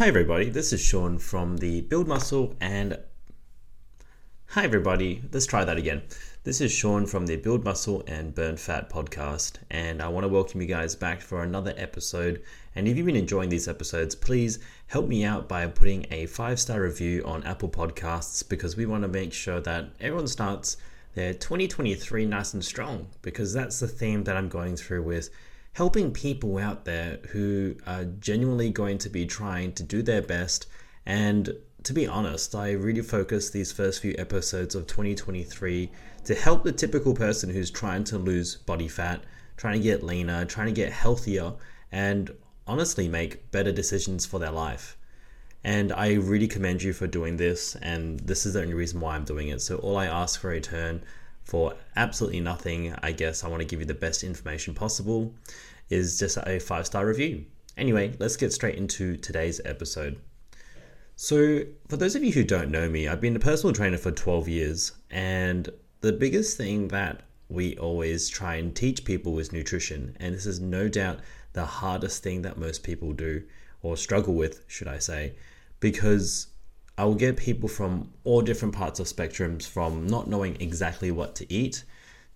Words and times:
Hi, 0.00 0.06
everybody. 0.06 0.48
This 0.48 0.72
is 0.72 0.80
Sean 0.80 1.18
from 1.18 1.58
the 1.58 1.82
Build 1.82 2.08
Muscle 2.08 2.54
and. 2.58 2.98
Hi, 4.46 4.64
everybody. 4.64 5.20
Let's 5.30 5.44
try 5.44 5.62
that 5.66 5.76
again. 5.76 6.00
This 6.42 6.62
is 6.62 6.72
Sean 6.72 7.04
from 7.04 7.26
the 7.26 7.36
Build 7.36 7.64
Muscle 7.64 8.02
and 8.06 8.34
Burn 8.34 8.56
Fat 8.56 8.88
podcast, 8.88 9.56
and 9.70 10.00
I 10.00 10.08
want 10.08 10.24
to 10.24 10.28
welcome 10.28 10.62
you 10.62 10.66
guys 10.66 10.96
back 10.96 11.20
for 11.20 11.42
another 11.42 11.74
episode. 11.76 12.42
And 12.74 12.88
if 12.88 12.96
you've 12.96 13.04
been 13.04 13.14
enjoying 13.14 13.50
these 13.50 13.68
episodes, 13.68 14.14
please 14.14 14.58
help 14.86 15.06
me 15.06 15.22
out 15.22 15.50
by 15.50 15.66
putting 15.66 16.06
a 16.10 16.24
five 16.24 16.58
star 16.58 16.80
review 16.80 17.22
on 17.26 17.44
Apple 17.44 17.68
Podcasts 17.68 18.48
because 18.48 18.78
we 18.78 18.86
want 18.86 19.02
to 19.02 19.08
make 19.08 19.34
sure 19.34 19.60
that 19.60 19.90
everyone 20.00 20.28
starts 20.28 20.78
their 21.14 21.34
2023 21.34 22.24
nice 22.24 22.54
and 22.54 22.64
strong 22.64 23.08
because 23.20 23.52
that's 23.52 23.80
the 23.80 23.88
theme 23.88 24.24
that 24.24 24.38
I'm 24.38 24.48
going 24.48 24.76
through 24.76 25.02
with 25.02 25.28
helping 25.72 26.12
people 26.12 26.58
out 26.58 26.84
there 26.84 27.18
who 27.30 27.76
are 27.86 28.04
genuinely 28.04 28.70
going 28.70 28.98
to 28.98 29.08
be 29.08 29.26
trying 29.26 29.72
to 29.72 29.82
do 29.82 30.02
their 30.02 30.22
best. 30.22 30.66
And 31.06 31.54
to 31.84 31.92
be 31.92 32.06
honest, 32.06 32.54
I 32.54 32.72
really 32.72 33.02
focus 33.02 33.50
these 33.50 33.72
first 33.72 34.00
few 34.00 34.14
episodes 34.18 34.74
of 34.74 34.86
2023 34.86 35.90
to 36.24 36.34
help 36.34 36.64
the 36.64 36.72
typical 36.72 37.14
person 37.14 37.50
who's 37.50 37.70
trying 37.70 38.04
to 38.04 38.18
lose 38.18 38.56
body 38.56 38.88
fat, 38.88 39.22
trying 39.56 39.74
to 39.74 39.82
get 39.82 40.02
leaner, 40.02 40.44
trying 40.44 40.66
to 40.66 40.72
get 40.72 40.92
healthier, 40.92 41.52
and 41.90 42.30
honestly 42.66 43.08
make 43.08 43.50
better 43.50 43.72
decisions 43.72 44.26
for 44.26 44.38
their 44.38 44.50
life. 44.50 44.96
And 45.62 45.92
I 45.92 46.14
really 46.14 46.48
commend 46.48 46.82
you 46.82 46.92
for 46.92 47.06
doing 47.06 47.36
this, 47.36 47.76
and 47.76 48.20
this 48.20 48.46
is 48.46 48.54
the 48.54 48.62
only 48.62 48.74
reason 48.74 49.00
why 49.00 49.14
I'm 49.14 49.24
doing 49.24 49.48
it. 49.48 49.60
So, 49.60 49.76
all 49.76 49.96
I 49.98 50.06
ask 50.06 50.40
for 50.40 50.50
a 50.50 50.54
return 50.54 51.02
for 51.44 51.74
absolutely 51.96 52.40
nothing, 52.40 52.94
I 53.02 53.12
guess 53.12 53.42
I 53.44 53.48
want 53.48 53.60
to 53.60 53.66
give 53.66 53.80
you 53.80 53.86
the 53.86 53.94
best 53.94 54.22
information 54.22 54.74
possible, 54.74 55.34
is 55.88 56.18
just 56.18 56.36
a 56.36 56.58
five 56.60 56.86
star 56.86 57.06
review. 57.06 57.44
Anyway, 57.76 58.14
let's 58.18 58.36
get 58.36 58.52
straight 58.52 58.76
into 58.76 59.16
today's 59.16 59.60
episode. 59.64 60.20
So, 61.16 61.64
for 61.88 61.96
those 61.96 62.14
of 62.14 62.24
you 62.24 62.32
who 62.32 62.44
don't 62.44 62.70
know 62.70 62.88
me, 62.88 63.06
I've 63.06 63.20
been 63.20 63.36
a 63.36 63.40
personal 63.40 63.74
trainer 63.74 63.98
for 63.98 64.10
12 64.10 64.48
years, 64.48 64.92
and 65.10 65.68
the 66.00 66.12
biggest 66.12 66.56
thing 66.56 66.88
that 66.88 67.22
we 67.48 67.76
always 67.76 68.28
try 68.28 68.54
and 68.54 68.74
teach 68.74 69.04
people 69.04 69.38
is 69.38 69.52
nutrition, 69.52 70.16
and 70.18 70.34
this 70.34 70.46
is 70.46 70.60
no 70.60 70.88
doubt 70.88 71.20
the 71.52 71.66
hardest 71.66 72.22
thing 72.22 72.42
that 72.42 72.56
most 72.56 72.82
people 72.82 73.12
do 73.12 73.42
or 73.82 73.96
struggle 73.96 74.34
with, 74.34 74.62
should 74.66 74.88
I 74.88 74.98
say, 74.98 75.34
because 75.80 76.46
I 76.98 77.04
will 77.04 77.14
get 77.14 77.36
people 77.36 77.68
from 77.68 78.12
all 78.24 78.42
different 78.42 78.74
parts 78.74 79.00
of 79.00 79.06
spectrums 79.06 79.66
from 79.66 80.06
not 80.06 80.28
knowing 80.28 80.56
exactly 80.60 81.10
what 81.10 81.34
to 81.36 81.52
eat 81.52 81.84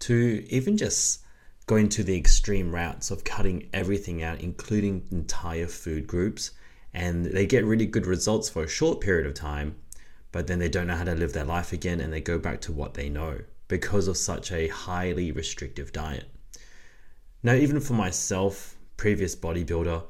to 0.00 0.44
even 0.48 0.76
just 0.76 1.20
going 1.66 1.88
to 1.88 2.02
the 2.02 2.16
extreme 2.16 2.74
routes 2.74 3.10
of 3.10 3.24
cutting 3.24 3.68
everything 3.72 4.22
out, 4.22 4.40
including 4.40 5.06
entire 5.10 5.66
food 5.66 6.06
groups. 6.06 6.50
And 6.92 7.26
they 7.26 7.46
get 7.46 7.64
really 7.64 7.86
good 7.86 8.06
results 8.06 8.48
for 8.48 8.62
a 8.62 8.68
short 8.68 9.00
period 9.00 9.26
of 9.26 9.34
time, 9.34 9.76
but 10.30 10.46
then 10.46 10.58
they 10.58 10.68
don't 10.68 10.86
know 10.86 10.96
how 10.96 11.04
to 11.04 11.14
live 11.14 11.32
their 11.32 11.44
life 11.44 11.72
again 11.72 12.00
and 12.00 12.12
they 12.12 12.20
go 12.20 12.38
back 12.38 12.60
to 12.62 12.72
what 12.72 12.94
they 12.94 13.08
know 13.08 13.40
because 13.68 14.08
of 14.08 14.16
such 14.16 14.52
a 14.52 14.68
highly 14.68 15.32
restrictive 15.32 15.92
diet. 15.92 16.28
Now, 17.42 17.54
even 17.54 17.80
for 17.80 17.94
myself, 17.94 18.76
previous 18.96 19.34
bodybuilder, 19.34 20.02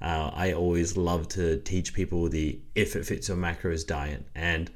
uh, 0.00 0.30
I 0.34 0.52
always 0.52 0.96
love 0.96 1.28
to 1.30 1.58
teach 1.58 1.94
people 1.94 2.28
the 2.28 2.60
if 2.74 2.96
it 2.96 3.06
fits 3.06 3.28
your 3.28 3.36
macros 3.36 3.86
diet. 3.86 4.26
And 4.34 4.70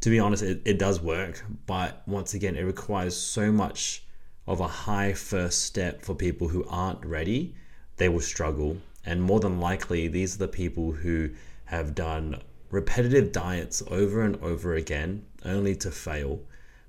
to 0.00 0.10
be 0.10 0.18
honest, 0.18 0.42
it, 0.42 0.60
it 0.64 0.78
does 0.78 1.00
work. 1.00 1.44
But 1.66 2.02
once 2.06 2.34
again, 2.34 2.56
it 2.56 2.62
requires 2.62 3.16
so 3.16 3.50
much 3.50 4.04
of 4.46 4.60
a 4.60 4.66
high 4.66 5.12
first 5.12 5.62
step 5.62 6.02
for 6.02 6.14
people 6.14 6.48
who 6.48 6.64
aren't 6.68 7.04
ready. 7.04 7.54
They 7.96 8.08
will 8.08 8.20
struggle. 8.20 8.76
And 9.04 9.22
more 9.22 9.40
than 9.40 9.60
likely, 9.60 10.08
these 10.08 10.34
are 10.34 10.38
the 10.38 10.48
people 10.48 10.92
who 10.92 11.30
have 11.66 11.94
done 11.94 12.42
repetitive 12.70 13.32
diets 13.32 13.82
over 13.88 14.22
and 14.22 14.36
over 14.42 14.74
again 14.74 15.24
only 15.44 15.76
to 15.76 15.90
fail 15.90 16.40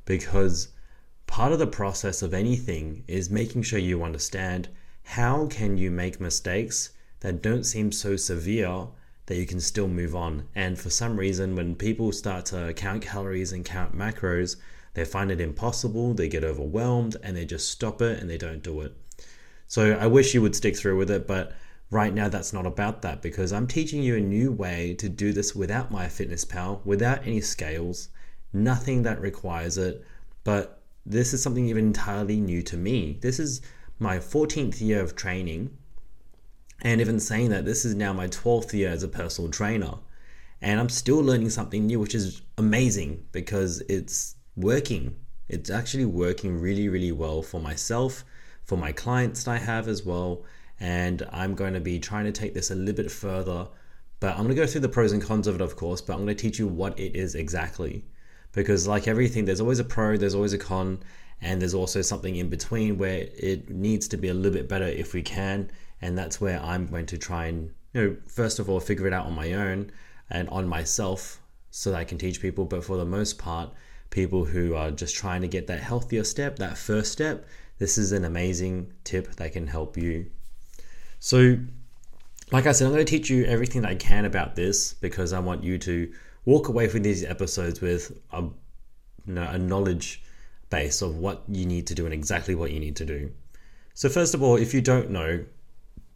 because 0.06 0.70
part 1.28 1.52
of 1.52 1.60
the 1.60 1.68
process 1.68 2.22
of 2.22 2.34
anything 2.34 3.04
is 3.08 3.30
making 3.30 3.62
sure 3.62 3.80
you 3.80 4.04
understand 4.04 4.70
how 5.04 5.46
can 5.48 5.78
you 5.78 5.92
make 5.92 6.20
mistakes 6.20 6.92
that 7.24 7.42
don't 7.42 7.64
seem 7.64 7.92
so 7.92 8.16
severe 8.18 8.88
that 9.26 9.38
you 9.38 9.46
can 9.46 9.62
still 9.62 9.88
move 9.88 10.14
on. 10.14 10.46
And 10.54 10.78
for 10.78 10.90
some 10.90 11.18
reason, 11.18 11.56
when 11.56 11.74
people 11.76 12.12
start 12.12 12.46
to 12.48 12.74
count 12.74 13.02
calories 13.02 13.54
and 13.54 13.64
count 13.64 13.98
macros, 13.98 14.58
they 14.94 15.06
find 15.06 15.32
it 15.32 15.40
impossible, 15.40 16.14
they 16.14 16.28
get 16.28 16.44
overwhelmed, 16.44 17.16
and 17.24 17.36
they 17.36 17.46
just 17.46 17.72
stop 17.72 18.02
it 18.02 18.20
and 18.20 18.30
they 18.30 18.38
don't 18.38 18.62
do 18.62 18.82
it. 18.82 18.94
So 19.68 19.94
I 19.94 20.06
wish 20.06 20.34
you 20.34 20.42
would 20.42 20.56
stick 20.56 20.76
through 20.76 20.98
with 20.98 21.10
it, 21.10 21.26
but 21.26 21.54
right 21.90 22.14
now 22.14 22.28
that's 22.28 22.52
not 22.52 22.66
about 22.66 23.02
that 23.04 23.22
because 23.22 23.54
I'm 23.54 23.68
teaching 23.68 24.04
you 24.04 24.18
a 24.18 24.22
new 24.22 24.52
way 24.52 24.94
to 24.96 25.08
do 25.08 25.32
this 25.32 25.56
without 25.56 25.94
MyFitnessPal, 25.94 26.86
without 26.86 27.26
any 27.26 27.40
scales, 27.40 28.10
nothing 28.52 29.04
that 29.04 29.22
requires 29.22 29.78
it. 29.78 30.06
But 30.44 30.82
this 31.06 31.34
is 31.34 31.42
something 31.42 31.70
even 31.70 31.88
entirely 31.88 32.42
new 32.42 32.62
to 32.64 32.76
me. 32.76 33.18
This 33.22 33.40
is 33.40 33.62
my 33.98 34.18
14th 34.18 34.82
year 34.82 35.02
of 35.02 35.16
training 35.16 35.78
and 36.84 37.00
even 37.00 37.20
saying 37.20 37.50
that, 37.50 37.64
this 37.64 37.86
is 37.86 37.96
now 37.96 38.12
my 38.12 38.28
12th 38.28 38.74
year 38.74 38.90
as 38.90 39.04
a 39.04 39.08
personal 39.08 39.50
trainer. 39.50 39.94
And 40.62 40.80
I'm 40.80 40.90
still 40.90 41.22
learning 41.22 41.50
something 41.50 41.86
new, 41.86 42.00
which 42.00 42.14
is 42.14 42.42
amazing 42.58 43.26
because 43.32 43.80
it's 43.88 44.36
working. 44.58 45.16
It's 45.48 45.70
actually 45.70 46.06
working 46.06 46.60
really, 46.60 46.90
really 46.90 47.14
well 47.14 47.42
for 47.42 47.62
myself, 47.62 48.26
for 48.66 48.78
my 48.78 48.92
clients 48.92 49.46
that 49.46 49.52
I 49.52 49.58
have 49.58 49.88
as 49.88 50.04
well. 50.04 50.44
And 50.80 51.26
I'm 51.32 51.56
going 51.56 51.74
to 51.74 51.80
be 51.80 52.00
trying 52.00 52.26
to 52.26 52.34
take 52.34 52.54
this 52.54 52.70
a 52.70 52.76
little 52.76 52.96
bit 52.96 53.12
further. 53.12 53.68
But 54.20 54.32
I'm 54.32 54.44
going 54.44 54.50
to 54.50 54.56
go 54.56 54.68
through 54.68 54.82
the 54.82 54.90
pros 54.90 55.14
and 55.14 55.22
cons 55.22 55.48
of 55.48 55.56
it, 55.56 55.62
of 55.62 55.78
course, 55.78 56.02
but 56.02 56.14
I'm 56.14 56.26
going 56.26 56.36
to 56.36 56.42
teach 56.42 56.60
you 56.60 56.68
what 56.68 57.00
it 57.00 57.16
is 57.16 57.36
exactly. 57.36 58.04
Because, 58.52 58.88
like 58.88 59.08
everything, 59.08 59.46
there's 59.46 59.62
always 59.62 59.80
a 59.80 59.84
pro, 59.84 60.18
there's 60.18 60.36
always 60.36 60.54
a 60.54 60.58
con, 60.58 61.00
and 61.42 61.62
there's 61.62 61.74
also 61.74 62.02
something 62.02 62.36
in 62.36 62.50
between 62.50 62.98
where 62.98 63.28
it 63.38 63.70
needs 63.70 64.08
to 64.10 64.18
be 64.18 64.28
a 64.28 64.34
little 64.34 64.52
bit 64.52 64.70
better 64.70 64.86
if 64.86 65.14
we 65.14 65.22
can 65.22 65.72
and 66.04 66.18
that's 66.18 66.42
where 66.42 66.62
I'm 66.62 66.88
going 66.88 67.06
to 67.08 67.18
try 67.18 67.46
and 67.46 67.72
you 67.94 68.02
know 68.02 68.18
first 68.28 68.60
of 68.60 68.70
all 68.70 68.82
figure 68.82 69.08
it 69.08 69.14
out 69.14 69.26
on 69.26 69.34
my 69.34 69.54
own 69.54 69.90
and 70.30 70.50
on 70.50 70.68
myself 70.68 71.40
so 71.72 71.92
that 71.92 71.98
I 71.98 72.04
can 72.04 72.18
teach 72.18 72.42
people. 72.42 72.66
But 72.66 72.84
for 72.84 72.98
the 72.98 73.06
most 73.06 73.38
part 73.38 73.72
people 74.10 74.44
who 74.46 74.76
are 74.76 74.92
just 74.92 75.16
trying 75.16 75.42
to 75.42 75.48
get 75.48 75.68
that 75.68 75.80
healthier 75.80 76.24
step 76.24 76.58
that 76.58 76.78
first 76.78 77.12
step 77.12 77.48
this 77.80 77.98
is 77.98 78.12
an 78.12 78.26
amazing 78.26 78.94
tip 79.04 79.36
that 79.38 79.54
can 79.54 79.66
help 79.66 79.98
you. 79.98 80.30
So 81.20 81.58
like 82.52 82.68
I 82.68 82.74
said 82.74 82.86
I'm 82.86 82.94
going 82.94 83.06
to 83.06 83.10
teach 83.10 83.30
you 83.30 83.46
everything 83.46 83.82
that 83.84 83.92
I 83.92 83.96
can 83.96 84.26
about 84.26 84.56
this 84.56 84.94
because 84.94 85.32
I 85.32 85.40
want 85.40 85.64
you 85.64 85.78
to 85.80 86.12
walk 86.44 86.68
away 86.68 86.90
from 86.90 87.04
these 87.04 87.24
episodes 87.24 87.80
with 87.80 88.12
a 88.32 88.42
you 88.42 89.34
know, 89.36 89.48
a 89.50 89.58
knowledge 89.58 90.22
base 90.70 91.02
of 91.02 91.16
what 91.18 91.44
you 91.48 91.66
need 91.66 91.88
to 91.88 91.96
do 91.96 92.04
and 92.04 92.14
exactly 92.14 92.56
what 92.56 92.72
you 92.72 92.80
need 92.82 92.98
to 92.98 93.06
do. 93.06 93.32
So 93.94 94.10
first 94.10 94.34
of 94.34 94.44
all 94.44 94.58
if 94.58 94.74
you 94.74 94.82
don't 94.82 95.10
know 95.10 95.46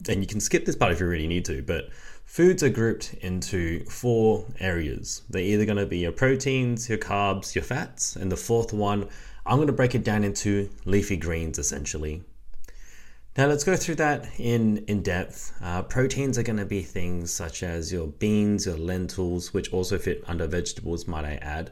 and 0.08 0.20
you 0.20 0.26
can 0.26 0.40
skip 0.40 0.64
this 0.64 0.76
part 0.76 0.92
if 0.92 1.00
you 1.00 1.06
really 1.06 1.26
need 1.26 1.44
to, 1.46 1.62
but 1.62 1.90
foods 2.24 2.62
are 2.62 2.68
grouped 2.68 3.14
into 3.14 3.84
four 3.86 4.44
areas. 4.60 5.22
They're 5.30 5.42
either 5.42 5.64
going 5.64 5.78
to 5.78 5.86
be 5.86 5.98
your 5.98 6.12
proteins, 6.12 6.88
your 6.88 6.98
carbs, 6.98 7.54
your 7.54 7.64
fats, 7.64 8.14
and 8.16 8.30
the 8.30 8.36
fourth 8.36 8.72
one, 8.72 9.08
I'm 9.48 9.56
going 9.56 9.68
to 9.68 9.72
break 9.72 9.94
it 9.94 10.04
down 10.04 10.24
into 10.24 10.68
leafy 10.84 11.16
greens 11.16 11.58
essentially. 11.58 12.22
Now 13.34 13.46
let's 13.46 13.64
go 13.64 13.76
through 13.76 13.94
that 13.94 14.28
in 14.38 14.84
in 14.88 15.00
depth. 15.00 15.56
Uh, 15.62 15.82
proteins 15.82 16.36
are 16.36 16.42
going 16.42 16.58
to 16.58 16.66
be 16.66 16.82
things 16.82 17.32
such 17.32 17.62
as 17.62 17.90
your 17.90 18.08
beans, 18.08 18.66
your 18.66 18.76
lentils, 18.76 19.54
which 19.54 19.72
also 19.72 19.96
fit 19.96 20.22
under 20.26 20.46
vegetables, 20.46 21.06
might 21.06 21.24
I 21.24 21.36
add, 21.36 21.70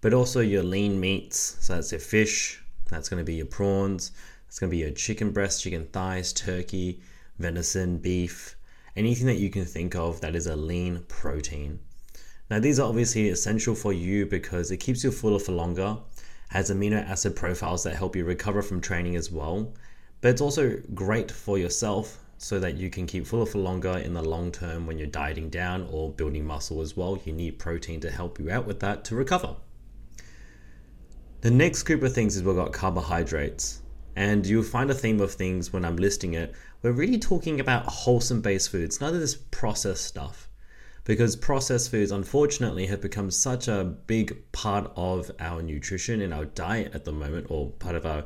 but 0.00 0.14
also 0.14 0.40
your 0.40 0.62
lean 0.62 0.98
meats. 0.98 1.58
So 1.60 1.74
that's 1.74 1.92
your 1.92 2.00
fish. 2.00 2.62
That's 2.88 3.10
going 3.10 3.20
to 3.20 3.24
be 3.24 3.34
your 3.34 3.46
prawns. 3.46 4.12
It's 4.46 4.58
going 4.58 4.70
to 4.70 4.74
be 4.74 4.78
your 4.78 4.92
chicken 4.92 5.30
breast, 5.32 5.62
chicken 5.62 5.86
thighs, 5.92 6.32
turkey, 6.32 7.02
venison, 7.38 7.98
beef, 7.98 8.56
anything 8.96 9.26
that 9.26 9.38
you 9.38 9.50
can 9.50 9.64
think 9.64 9.94
of 9.94 10.20
that 10.20 10.34
is 10.34 10.46
a 10.46 10.56
lean 10.56 11.04
protein. 11.08 11.78
Now, 12.50 12.58
these 12.58 12.80
are 12.80 12.88
obviously 12.88 13.28
essential 13.28 13.74
for 13.74 13.92
you 13.92 14.26
because 14.26 14.70
it 14.70 14.78
keeps 14.78 15.04
you 15.04 15.10
fuller 15.10 15.38
for 15.38 15.52
longer, 15.52 15.98
has 16.48 16.70
amino 16.70 17.06
acid 17.08 17.36
profiles 17.36 17.84
that 17.84 17.96
help 17.96 18.16
you 18.16 18.24
recover 18.24 18.62
from 18.62 18.80
training 18.80 19.16
as 19.16 19.30
well, 19.30 19.74
but 20.20 20.30
it's 20.30 20.40
also 20.40 20.80
great 20.94 21.30
for 21.30 21.58
yourself 21.58 22.18
so 22.38 22.58
that 22.60 22.76
you 22.76 22.88
can 22.88 23.06
keep 23.06 23.26
fuller 23.26 23.46
for 23.46 23.58
longer 23.58 23.98
in 23.98 24.14
the 24.14 24.22
long 24.22 24.50
term 24.50 24.86
when 24.86 24.96
you're 24.96 25.08
dieting 25.08 25.50
down 25.50 25.86
or 25.90 26.10
building 26.10 26.46
muscle 26.46 26.80
as 26.80 26.96
well. 26.96 27.18
You 27.24 27.32
need 27.32 27.58
protein 27.58 28.00
to 28.00 28.10
help 28.10 28.38
you 28.38 28.50
out 28.50 28.66
with 28.66 28.80
that 28.80 29.04
to 29.06 29.16
recover. 29.16 29.56
The 31.40 31.50
next 31.50 31.82
group 31.82 32.02
of 32.02 32.12
things 32.12 32.36
is 32.36 32.42
we've 32.42 32.56
got 32.56 32.72
carbohydrates. 32.72 33.82
And 34.16 34.44
you'll 34.44 34.64
find 34.64 34.90
a 34.90 34.94
theme 34.94 35.20
of 35.20 35.32
things 35.32 35.72
when 35.72 35.84
I'm 35.84 35.96
listing 35.96 36.34
it 36.34 36.52
we're 36.82 36.92
really 36.92 37.18
talking 37.18 37.60
about 37.60 37.86
wholesome 37.86 38.40
based 38.40 38.70
foods, 38.70 39.00
none 39.00 39.14
of 39.14 39.20
this 39.20 39.36
processed 39.36 40.04
stuff. 40.04 40.48
Because 41.04 41.36
processed 41.36 41.90
foods, 41.90 42.10
unfortunately, 42.10 42.86
have 42.86 43.00
become 43.00 43.30
such 43.30 43.66
a 43.66 43.82
big 43.84 44.52
part 44.52 44.92
of 44.94 45.30
our 45.40 45.62
nutrition 45.62 46.20
and 46.20 46.34
our 46.34 46.44
diet 46.44 46.94
at 46.94 47.04
the 47.04 47.12
moment, 47.12 47.46
or 47.48 47.70
part 47.70 47.96
of 47.96 48.04
our 48.04 48.24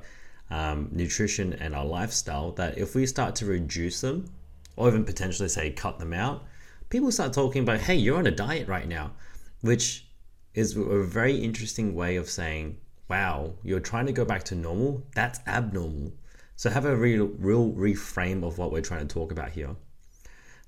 um, 0.50 0.88
nutrition 0.90 1.52
and 1.52 1.74
our 1.74 1.84
lifestyle, 1.84 2.50
that 2.52 2.76
if 2.76 2.94
we 2.94 3.06
start 3.06 3.36
to 3.36 3.46
reduce 3.46 4.00
them, 4.00 4.28
or 4.76 4.88
even 4.88 5.04
potentially 5.04 5.48
say 5.48 5.70
cut 5.70 5.98
them 5.98 6.12
out, 6.12 6.44
people 6.90 7.12
start 7.12 7.32
talking 7.32 7.62
about, 7.62 7.80
hey, 7.80 7.94
you're 7.94 8.18
on 8.18 8.26
a 8.26 8.32
diet 8.32 8.66
right 8.66 8.88
now, 8.88 9.12
which 9.60 10.08
is 10.54 10.76
a 10.76 11.04
very 11.04 11.36
interesting 11.36 11.94
way 11.94 12.16
of 12.16 12.28
saying, 12.28 12.76
wow, 13.08 13.54
you're 13.62 13.80
trying 13.80 14.06
to 14.06 14.12
go 14.12 14.24
back 14.24 14.42
to 14.42 14.54
normal. 14.54 15.02
That's 15.14 15.40
abnormal. 15.46 16.12
So 16.62 16.70
have 16.70 16.84
a 16.84 16.94
real, 16.94 17.26
real 17.40 17.72
reframe 17.72 18.44
of 18.44 18.56
what 18.56 18.70
we're 18.70 18.82
trying 18.82 19.08
to 19.08 19.12
talk 19.12 19.32
about 19.32 19.50
here. 19.50 19.74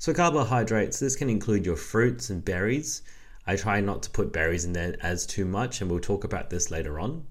So 0.01 0.13
carbohydrates, 0.13 0.99
this 0.99 1.15
can 1.15 1.31
include 1.31 1.65
your 1.65 1.77
fruits 1.77 2.31
and 2.31 2.45
berries. 2.45 3.03
I 3.47 3.55
try 3.55 3.81
not 3.81 4.03
to 4.03 4.11
put 4.11 4.33
berries 4.33 4.65
in 4.65 4.73
there 4.73 4.97
as 5.03 5.25
too 5.25 5.45
much, 5.45 5.81
and 5.81 5.89
we'll 5.89 6.01
talk 6.01 6.25
about 6.25 6.51
this 6.51 6.73
later 6.73 6.99
on. 6.99 7.25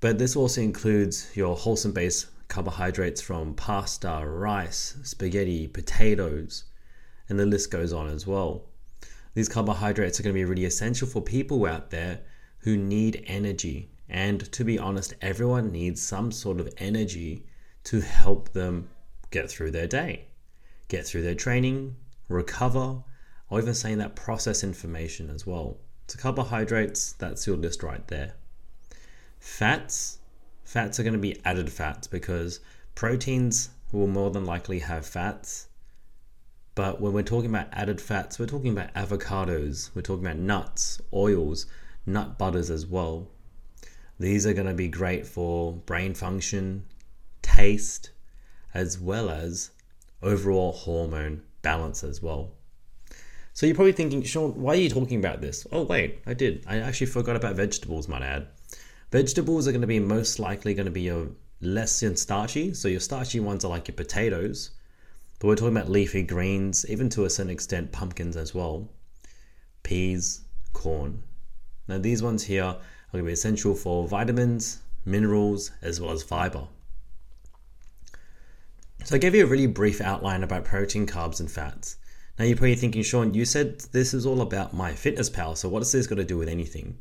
But 0.00 0.16
this 0.16 0.34
also 0.34 0.62
includes 0.62 1.30
your 1.34 1.56
wholesome 1.56 1.92
base 1.92 2.24
carbohydrates 2.48 3.20
from 3.20 3.52
pasta, 3.52 4.24
rice, 4.26 4.96
spaghetti, 5.02 5.68
potatoes, 5.68 6.64
and 7.28 7.38
the 7.38 7.44
list 7.44 7.70
goes 7.70 7.92
on 7.92 8.08
as 8.08 8.26
well. 8.26 8.64
These 9.34 9.50
carbohydrates 9.50 10.18
are 10.18 10.22
going 10.22 10.34
to 10.34 10.40
be 10.40 10.46
really 10.46 10.64
essential 10.64 11.06
for 11.06 11.20
people 11.20 11.66
out 11.66 11.90
there 11.90 12.20
who 12.60 12.78
need 12.78 13.22
energy. 13.26 13.90
And 14.08 14.50
to 14.52 14.64
be 14.64 14.78
honest, 14.78 15.12
everyone 15.20 15.70
needs 15.70 16.00
some 16.00 16.32
sort 16.32 16.60
of 16.60 16.72
energy 16.78 17.44
to 17.84 18.00
help 18.00 18.52
them 18.52 18.88
get 19.30 19.50
through 19.50 19.70
their 19.70 19.86
day, 19.86 20.26
get 20.88 21.06
through 21.06 21.22
their 21.22 21.34
training, 21.34 21.96
recover, 22.28 23.02
or 23.50 23.60
even 23.60 23.74
saying 23.74 23.98
that 23.98 24.16
process 24.16 24.64
information 24.64 25.30
as 25.30 25.46
well. 25.46 25.76
So, 26.08 26.18
carbohydrates, 26.18 27.12
that's 27.12 27.46
your 27.46 27.56
list 27.56 27.82
right 27.82 28.06
there. 28.08 28.34
Fats, 29.38 30.18
fats 30.64 30.98
are 30.98 31.02
going 31.02 31.14
to 31.14 31.18
be 31.18 31.40
added 31.44 31.70
fats 31.70 32.06
because 32.06 32.60
proteins 32.94 33.70
will 33.92 34.06
more 34.06 34.30
than 34.30 34.44
likely 34.44 34.80
have 34.80 35.06
fats 35.06 35.68
but 36.74 37.00
when 37.00 37.12
we're 37.12 37.22
talking 37.22 37.50
about 37.50 37.68
added 37.72 38.00
fats, 38.00 38.38
we're 38.38 38.46
talking 38.46 38.72
about 38.72 38.92
avocados, 38.94 39.90
we're 39.94 40.02
talking 40.02 40.26
about 40.26 40.38
nuts, 40.38 41.00
oils, 41.12 41.66
nut 42.04 42.36
butters 42.36 42.68
as 42.68 42.84
well. 42.84 43.28
These 44.18 44.44
are 44.46 44.54
going 44.54 44.66
to 44.66 44.74
be 44.74 44.88
great 44.88 45.24
for 45.24 45.72
brain 45.72 46.14
function, 46.14 46.86
taste, 47.56 48.10
as 48.72 48.98
well 48.98 49.30
as 49.30 49.70
overall 50.22 50.72
hormone 50.72 51.42
balance 51.62 52.02
as 52.02 52.22
well. 52.22 52.52
So 53.52 53.66
you're 53.66 53.76
probably 53.76 53.92
thinking, 53.92 54.22
Sean, 54.24 54.60
why 54.60 54.72
are 54.72 54.80
you 54.80 54.90
talking 54.90 55.18
about 55.18 55.40
this? 55.40 55.64
Oh, 55.70 55.84
wait, 55.84 56.20
I 56.26 56.34
did. 56.34 56.64
I 56.66 56.78
actually 56.78 57.06
forgot 57.06 57.36
about 57.36 57.54
vegetables, 57.54 58.08
might 58.08 58.22
add. 58.22 58.48
Vegetables 59.12 59.68
are 59.68 59.72
going 59.72 59.80
to 59.80 59.86
be 59.86 60.00
most 60.00 60.40
likely 60.40 60.74
going 60.74 60.86
to 60.86 60.90
be 60.90 61.02
your 61.02 61.28
less 61.60 62.00
than 62.00 62.16
starchy. 62.16 62.74
So 62.74 62.88
your 62.88 62.98
starchy 62.98 63.38
ones 63.38 63.64
are 63.64 63.68
like 63.68 63.86
your 63.86 63.94
potatoes, 63.94 64.72
but 65.38 65.46
we're 65.46 65.54
talking 65.54 65.76
about 65.76 65.88
leafy 65.88 66.24
greens, 66.24 66.84
even 66.88 67.08
to 67.10 67.24
a 67.24 67.30
certain 67.30 67.52
extent, 67.52 67.92
pumpkins 67.92 68.36
as 68.36 68.54
well, 68.54 68.88
peas, 69.84 70.40
corn. 70.72 71.22
Now, 71.86 71.98
these 71.98 72.22
ones 72.22 72.42
here 72.42 72.64
are 72.64 72.80
going 73.12 73.22
to 73.22 73.26
be 73.26 73.32
essential 73.32 73.76
for 73.76 74.08
vitamins, 74.08 74.80
minerals, 75.04 75.70
as 75.80 76.00
well 76.00 76.10
as 76.10 76.24
fiber. 76.24 76.66
So, 79.04 79.16
I 79.16 79.18
gave 79.18 79.34
you 79.34 79.44
a 79.44 79.46
really 79.46 79.66
brief 79.66 80.00
outline 80.00 80.42
about 80.42 80.64
protein, 80.64 81.06
carbs, 81.06 81.38
and 81.38 81.50
fats. 81.50 81.98
Now, 82.38 82.46
you're 82.46 82.56
probably 82.56 82.74
thinking, 82.74 83.02
Sean, 83.02 83.34
you 83.34 83.44
said 83.44 83.80
this 83.92 84.14
is 84.14 84.24
all 84.24 84.40
about 84.40 84.74
MyFitnessPal, 84.74 85.58
so 85.58 85.68
what 85.68 85.80
does 85.80 85.92
this 85.92 86.06
got 86.06 86.14
to 86.14 86.24
do 86.24 86.38
with 86.38 86.48
anything? 86.48 86.96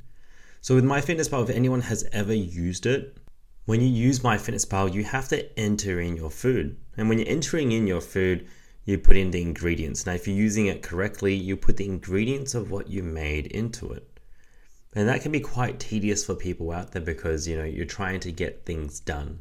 So, 0.60 0.76
with 0.76 0.84
MyFitnessPal, 0.84 1.44
if 1.44 1.56
anyone 1.56 1.80
has 1.80 2.06
ever 2.12 2.34
used 2.34 2.86
it, 2.86 3.18
when 3.64 3.80
you 3.80 3.88
use 3.88 4.20
MyFitnessPal, 4.20 4.94
you 4.94 5.06
have 5.06 5.30
to 5.30 5.58
enter 5.58 6.02
in 6.02 6.18
your 6.18 6.30
food. 6.30 6.76
And 6.98 7.08
when 7.08 7.20
you're 7.20 7.30
entering 7.30 7.72
in 7.72 7.88
your 7.88 8.02
food, 8.02 8.48
you 8.84 8.98
put 8.98 9.16
in 9.16 9.32
the 9.32 9.42
ingredients. 9.42 10.06
Now, 10.06 10.12
if 10.12 10.28
you're 10.28 10.36
using 10.36 10.66
it 10.66 10.84
correctly, 10.84 11.34
you 11.34 11.56
put 11.56 11.78
the 11.78 11.86
ingredients 11.86 12.54
of 12.54 12.70
what 12.70 12.90
you 12.90 13.02
made 13.02 13.48
into 13.48 13.94
it. 13.94 14.20
And 14.94 15.08
that 15.08 15.22
can 15.22 15.32
be 15.32 15.40
quite 15.40 15.80
tedious 15.80 16.26
for 16.26 16.36
people 16.36 16.70
out 16.72 16.92
there 16.92 17.02
because, 17.02 17.48
you 17.48 17.56
know, 17.56 17.64
you're 17.64 17.86
trying 17.86 18.20
to 18.20 18.32
get 18.34 18.66
things 18.66 19.00
done. 19.00 19.40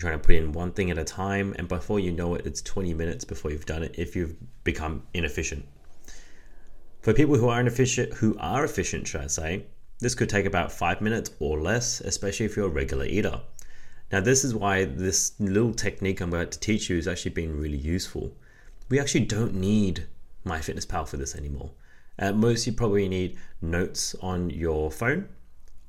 You're 0.00 0.08
trying 0.12 0.20
to 0.22 0.26
put 0.26 0.36
in 0.36 0.52
one 0.52 0.72
thing 0.72 0.90
at 0.90 0.96
a 0.96 1.04
time, 1.04 1.54
and 1.58 1.68
before 1.68 2.00
you 2.00 2.10
know 2.10 2.34
it, 2.34 2.46
it's 2.46 2.62
20 2.62 2.94
minutes 2.94 3.22
before 3.22 3.50
you've 3.50 3.66
done 3.66 3.82
it 3.82 3.96
if 3.98 4.16
you've 4.16 4.34
become 4.64 5.02
inefficient. 5.12 5.66
For 7.02 7.12
people 7.12 7.36
who 7.36 7.50
are 7.50 7.60
inefficient, 7.60 8.14
who 8.14 8.34
are 8.38 8.64
efficient, 8.64 9.06
should 9.06 9.20
I 9.20 9.26
say, 9.26 9.66
this 9.98 10.14
could 10.14 10.30
take 10.30 10.46
about 10.46 10.72
five 10.72 11.02
minutes 11.02 11.32
or 11.38 11.60
less, 11.60 12.00
especially 12.00 12.46
if 12.46 12.56
you're 12.56 12.68
a 12.68 12.70
regular 12.70 13.04
eater. 13.04 13.42
Now, 14.10 14.20
this 14.20 14.42
is 14.42 14.54
why 14.54 14.86
this 14.86 15.38
little 15.38 15.74
technique 15.74 16.22
I'm 16.22 16.32
about 16.32 16.52
to 16.52 16.60
teach 16.60 16.88
you 16.88 16.96
has 16.96 17.06
actually 17.06 17.32
been 17.32 17.60
really 17.60 17.76
useful. 17.76 18.34
We 18.88 18.98
actually 18.98 19.26
don't 19.26 19.52
need 19.52 20.06
MyFitnessPal 20.46 21.08
for 21.08 21.18
this 21.18 21.36
anymore. 21.36 21.72
At 22.18 22.38
most, 22.38 22.66
you 22.66 22.72
probably 22.72 23.06
need 23.06 23.36
notes 23.60 24.14
on 24.22 24.48
your 24.48 24.90
phone, 24.90 25.28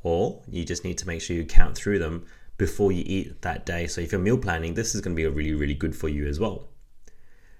or 0.03 0.41
you 0.49 0.65
just 0.65 0.83
need 0.83 0.97
to 0.97 1.07
make 1.07 1.21
sure 1.21 1.37
you 1.37 1.45
count 1.45 1.77
through 1.77 1.99
them 1.99 2.25
before 2.61 2.91
you 2.91 3.03
eat 3.07 3.41
that 3.41 3.65
day. 3.65 3.87
So, 3.87 4.01
if 4.01 4.11
you're 4.11 4.21
meal 4.21 4.37
planning, 4.37 4.75
this 4.75 4.93
is 4.93 5.01
going 5.01 5.15
to 5.15 5.19
be 5.19 5.25
really, 5.25 5.55
really 5.55 5.73
good 5.73 5.95
for 5.95 6.09
you 6.09 6.27
as 6.27 6.39
well. 6.39 6.67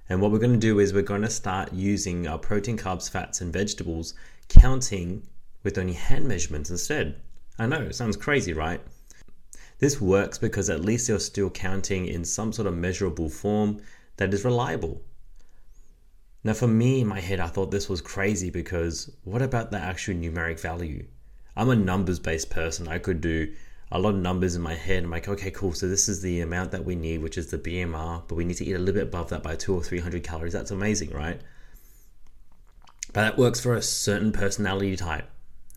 And 0.08 0.22
what 0.22 0.30
we're 0.32 0.38
going 0.38 0.54
to 0.54 0.68
do 0.70 0.78
is 0.78 0.94
we're 0.94 1.02
going 1.02 1.24
to 1.24 1.30
start 1.32 1.74
using 1.74 2.28
our 2.28 2.38
protein, 2.38 2.78
carbs, 2.78 3.10
fats, 3.10 3.42
and 3.42 3.52
vegetables, 3.52 4.14
counting 4.48 5.28
with 5.64 5.80
only 5.80 5.94
hand 5.94 6.28
measurements 6.28 6.70
instead. 6.70 7.16
I 7.58 7.66
know, 7.66 7.82
it 7.82 7.96
sounds 7.96 8.16
crazy, 8.16 8.54
right? 8.54 8.80
This 9.80 10.00
works 10.00 10.38
because 10.38 10.70
at 10.70 10.86
least 10.86 11.10
you're 11.10 11.20
still 11.20 11.50
counting 11.50 12.06
in 12.06 12.24
some 12.24 12.54
sort 12.54 12.68
of 12.68 12.76
measurable 12.76 13.30
form 13.30 13.82
that 14.18 14.32
is 14.36 14.46
reliable. 14.46 15.02
Now, 16.44 16.54
for 16.54 16.68
me 16.68 17.02
in 17.02 17.08
my 17.08 17.22
head, 17.22 17.40
I 17.40 17.48
thought 17.48 17.72
this 17.72 17.90
was 17.90 18.02
crazy 18.02 18.52
because 18.52 19.12
what 19.24 19.42
about 19.42 19.72
the 19.72 19.80
actual 19.80 20.14
numeric 20.14 20.60
value? 20.60 21.08
I'm 21.56 21.72
a 21.72 21.76
numbers 21.76 22.20
based 22.20 22.52
person. 22.52 22.88
I 22.88 23.00
could 23.00 23.20
do 23.20 23.52
a 23.92 24.00
lot 24.00 24.14
of 24.14 24.22
numbers 24.22 24.56
in 24.56 24.62
my 24.62 24.74
head. 24.74 25.04
I'm 25.04 25.12
like, 25.12 25.28
okay, 25.28 25.52
cool. 25.52 25.74
So 25.74 25.88
this 25.88 26.08
is 26.08 26.22
the 26.22 26.42
amount 26.42 26.72
that 26.72 26.86
we 26.86 26.96
need, 26.96 27.22
which 27.22 27.38
is 27.38 27.52
the 27.52 27.58
BMR, 27.58 28.24
but 28.28 28.36
we 28.36 28.46
need 28.46 28.56
to 28.56 28.66
eat 28.66 28.74
a 28.74 28.80
little 28.80 28.96
bit 28.96 29.04
above 29.04 29.30
that 29.30 29.44
by 29.44 29.56
two 29.56 29.76
or 29.76 29.84
300 29.84 30.24
calories. 30.24 30.54
That's 30.54 30.72
amazing, 30.72 31.12
right? 31.12 31.42
But 33.14 33.22
that 33.22 33.38
works 33.38 33.60
for 33.60 33.76
a 33.76 33.82
certain 33.82 34.32
personality 34.32 34.96
type. 34.96 35.30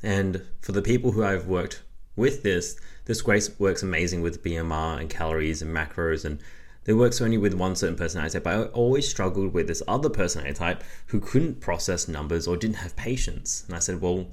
And 0.03 0.43
for 0.61 0.73
the 0.73 0.83
people 0.83 1.13
who 1.13 1.25
I've 1.25 1.47
worked 1.47 1.83
with 2.15 2.43
this, 2.43 2.79
this 3.07 3.21
grace 3.23 3.59
works 3.59 3.83
amazing 3.83 4.23
with 4.23 4.45
BMR 4.45 5.01
and 5.01 5.11
calories 5.11 5.61
and 5.61 5.75
macros 5.75 6.25
and 6.25 6.39
it 6.87 6.93
works 6.93 7.21
only 7.21 7.39
with 7.39 7.55
one 7.55 7.75
certain 7.77 7.97
personality 7.97 8.35
type. 8.35 8.45
But 8.45 8.55
I 8.55 8.63
always 8.67 9.09
struggled 9.09 9.55
with 9.55 9.67
this 9.67 9.83
other 9.89 10.11
personality 10.11 10.55
type 10.55 10.85
who 11.07 11.19
couldn't 11.19 11.61
process 11.61 12.07
numbers 12.07 12.47
or 12.47 12.57
didn't 12.57 12.77
have 12.77 12.95
patience. 12.95 13.65
And 13.67 13.75
I 13.75 13.79
said, 13.79 14.01
well, 14.01 14.27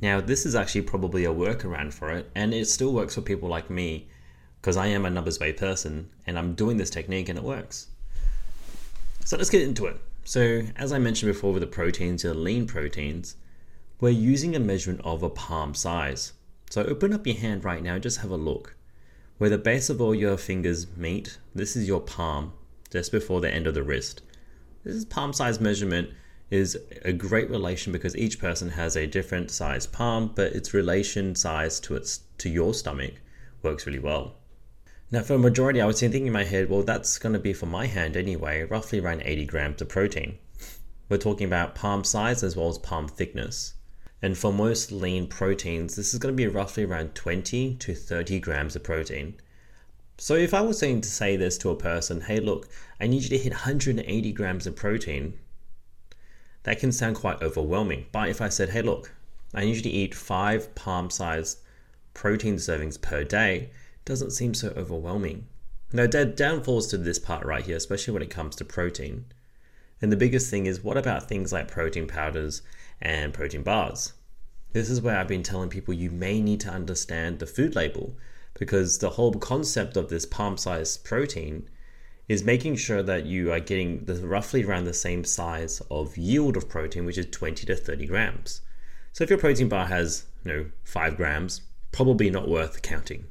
now 0.00 0.20
this 0.20 0.46
is 0.46 0.54
actually 0.54 0.82
probably 0.82 1.24
a 1.24 1.32
workaround 1.32 1.92
for 1.92 2.10
it, 2.10 2.30
and 2.34 2.54
it 2.54 2.68
still 2.68 2.92
works 2.92 3.14
for 3.14 3.20
people 3.20 3.48
like 3.48 3.70
me 3.70 4.08
because 4.60 4.76
I 4.76 4.86
am 4.88 5.04
a 5.04 5.10
numbers 5.10 5.38
based 5.38 5.58
person 5.58 6.10
and 6.26 6.38
I'm 6.38 6.54
doing 6.54 6.76
this 6.76 6.90
technique 6.90 7.28
and 7.28 7.38
it 7.38 7.44
works. 7.44 7.88
So 9.24 9.36
let's 9.36 9.50
get 9.50 9.62
into 9.62 9.86
it. 9.86 10.00
So, 10.24 10.62
as 10.76 10.92
I 10.92 10.98
mentioned 10.98 11.32
before 11.32 11.52
with 11.52 11.62
the 11.62 11.66
proteins, 11.66 12.22
the 12.22 12.34
lean 12.34 12.66
proteins, 12.66 13.36
we're 14.00 14.10
using 14.10 14.54
a 14.54 14.60
measurement 14.60 15.00
of 15.04 15.22
a 15.22 15.30
palm 15.30 15.74
size. 15.74 16.32
So 16.70 16.82
open 16.84 17.12
up 17.12 17.26
your 17.26 17.36
hand 17.36 17.64
right 17.64 17.82
now, 17.82 17.98
just 17.98 18.20
have 18.20 18.30
a 18.30 18.36
look. 18.36 18.76
Where 19.38 19.50
the 19.50 19.58
base 19.58 19.88
of 19.88 20.00
all 20.00 20.14
your 20.14 20.36
fingers 20.36 20.86
meet, 20.96 21.38
this 21.54 21.76
is 21.76 21.88
your 21.88 22.00
palm, 22.00 22.52
just 22.90 23.10
before 23.10 23.40
the 23.40 23.52
end 23.52 23.66
of 23.66 23.74
the 23.74 23.82
wrist. 23.82 24.20
This 24.84 24.94
is 24.94 25.04
palm 25.04 25.32
size 25.32 25.60
measurement 25.60 26.10
is 26.50 26.78
a 27.04 27.12
great 27.12 27.50
relation 27.50 27.92
because 27.92 28.16
each 28.16 28.38
person 28.38 28.70
has 28.70 28.96
a 28.96 29.06
different 29.06 29.50
size 29.50 29.86
palm, 29.86 30.32
but 30.34 30.52
its 30.52 30.72
relation 30.72 31.34
size 31.34 31.78
to 31.80 31.94
its 31.94 32.20
to 32.38 32.48
your 32.48 32.72
stomach 32.72 33.14
works 33.62 33.86
really 33.86 33.98
well. 33.98 34.34
Now, 35.10 35.22
for 35.22 35.34
a 35.34 35.38
majority, 35.38 35.80
I 35.80 35.86
was 35.86 36.00
thinking 36.00 36.26
in 36.26 36.32
my 36.32 36.44
head, 36.44 36.68
well, 36.68 36.82
that's 36.82 37.18
going 37.18 37.32
to 37.32 37.38
be 37.38 37.52
for 37.52 37.66
my 37.66 37.86
hand 37.86 38.16
anyway, 38.16 38.62
roughly 38.64 39.00
around 39.00 39.22
80 39.24 39.46
grams 39.46 39.82
of 39.82 39.88
protein. 39.88 40.38
We're 41.08 41.16
talking 41.16 41.46
about 41.46 41.74
palm 41.74 42.04
size 42.04 42.42
as 42.42 42.56
well 42.56 42.68
as 42.68 42.78
palm 42.78 43.08
thickness. 43.08 43.74
And 44.20 44.36
for 44.36 44.52
most 44.52 44.92
lean 44.92 45.26
proteins, 45.26 45.96
this 45.96 46.12
is 46.12 46.18
going 46.18 46.34
to 46.34 46.36
be 46.36 46.46
roughly 46.46 46.84
around 46.84 47.14
20 47.14 47.76
to 47.76 47.94
30 47.94 48.40
grams 48.40 48.76
of 48.76 48.82
protein. 48.82 49.34
So 50.18 50.34
if 50.34 50.52
I 50.52 50.60
was 50.60 50.78
saying 50.78 51.02
to 51.02 51.08
say 51.08 51.36
this 51.36 51.56
to 51.58 51.70
a 51.70 51.76
person, 51.76 52.22
hey, 52.22 52.40
look, 52.40 52.68
I 53.00 53.06
need 53.06 53.22
you 53.22 53.28
to 53.30 53.38
hit 53.38 53.52
180 53.52 54.32
grams 54.32 54.66
of 54.66 54.76
protein, 54.76 55.38
that 56.68 56.80
can 56.80 56.92
sound 56.92 57.16
quite 57.16 57.40
overwhelming. 57.40 58.04
But 58.12 58.28
if 58.28 58.42
I 58.42 58.50
said, 58.50 58.68
hey, 58.68 58.82
look, 58.82 59.14
I 59.54 59.62
usually 59.62 59.88
eat 59.88 60.14
five 60.14 60.74
palm 60.74 61.08
sized 61.08 61.60
protein 62.12 62.56
servings 62.56 63.00
per 63.00 63.24
day, 63.24 63.70
doesn't 64.04 64.32
seem 64.32 64.52
so 64.52 64.74
overwhelming. 64.76 65.46
Now, 65.94 66.06
there 66.06 66.26
downfalls 66.26 66.88
to 66.88 66.98
this 66.98 67.18
part 67.18 67.46
right 67.46 67.64
here, 67.64 67.78
especially 67.78 68.12
when 68.12 68.22
it 68.22 68.28
comes 68.28 68.54
to 68.56 68.66
protein. 68.66 69.24
And 70.02 70.12
the 70.12 70.16
biggest 70.16 70.50
thing 70.50 70.66
is, 70.66 70.84
what 70.84 70.98
about 70.98 71.26
things 71.26 71.54
like 71.54 71.68
protein 71.68 72.06
powders 72.06 72.60
and 73.00 73.32
protein 73.32 73.62
bars. 73.62 74.12
This 74.74 74.90
is 74.90 75.00
where 75.00 75.16
I've 75.16 75.26
been 75.26 75.42
telling 75.42 75.70
people 75.70 75.94
you 75.94 76.10
may 76.10 76.42
need 76.42 76.60
to 76.60 76.70
understand 76.70 77.38
the 77.38 77.46
food 77.46 77.74
label 77.76 78.14
because 78.52 78.98
the 78.98 79.16
whole 79.16 79.32
concept 79.32 79.96
of 79.96 80.10
this 80.10 80.26
palm 80.26 80.58
sized 80.58 81.02
protein 81.02 81.66
is 82.28 82.44
making 82.44 82.76
sure 82.76 83.02
that 83.02 83.24
you 83.24 83.52
are 83.52 83.60
getting 83.60 84.04
the, 84.04 84.14
roughly 84.26 84.62
around 84.62 84.84
the 84.84 84.94
same 84.94 85.24
size 85.24 85.80
of 85.90 86.16
yield 86.18 86.56
of 86.56 86.68
protein, 86.68 87.06
which 87.06 87.18
is 87.18 87.26
20 87.30 87.66
to 87.66 87.74
30 87.74 88.06
grams. 88.06 88.60
So 89.12 89.24
if 89.24 89.30
your 89.30 89.38
protein 89.38 89.68
bar 89.68 89.86
has, 89.86 90.26
you 90.44 90.52
know, 90.52 90.66
5 90.84 91.16
grams, 91.16 91.62
probably 91.90 92.28
not 92.28 92.48
worth 92.48 92.82
counting. 92.82 93.24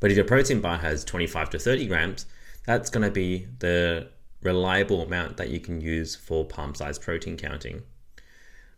But 0.00 0.10
if 0.10 0.16
your 0.16 0.26
protein 0.26 0.60
bar 0.60 0.78
has 0.78 1.04
25 1.04 1.50
to 1.50 1.58
30 1.58 1.86
grams, 1.86 2.26
that's 2.64 2.90
going 2.90 3.04
to 3.04 3.10
be 3.10 3.46
the 3.58 4.08
reliable 4.42 5.02
amount 5.02 5.36
that 5.36 5.50
you 5.50 5.60
can 5.60 5.80
use 5.80 6.14
for 6.16 6.44
palm 6.44 6.74
sized 6.74 7.02
protein 7.02 7.36
counting. 7.36 7.82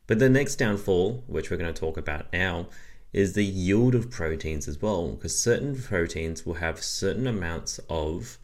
But 0.07 0.19
the 0.19 0.29
next 0.29 0.57
downfall, 0.57 1.25
which 1.27 1.51
we're 1.51 1.59
going 1.59 1.73
to 1.73 1.81
talk 1.81 1.97
about 1.97 2.33
now, 2.33 2.69
is 3.13 3.35
the 3.35 3.45
yield 3.45 3.95
of 3.95 4.11
proteins 4.11 4.67
as 4.69 4.83
well, 4.83 5.13
because 5.13 5.39
certain 5.39 5.81
proteins 5.81 6.45
will 6.45 6.55
have 6.55 6.83
certain 6.83 7.27
amounts 7.27 7.79
of 7.89 8.39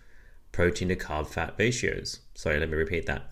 protein 0.55 0.89
to 0.89 0.97
carb 0.97 1.27
fat 1.27 1.55
ratios. 1.59 2.21
Sorry, 2.35 2.59
let 2.61 2.71
me 2.71 2.77
repeat 2.77 3.07
that. 3.07 3.31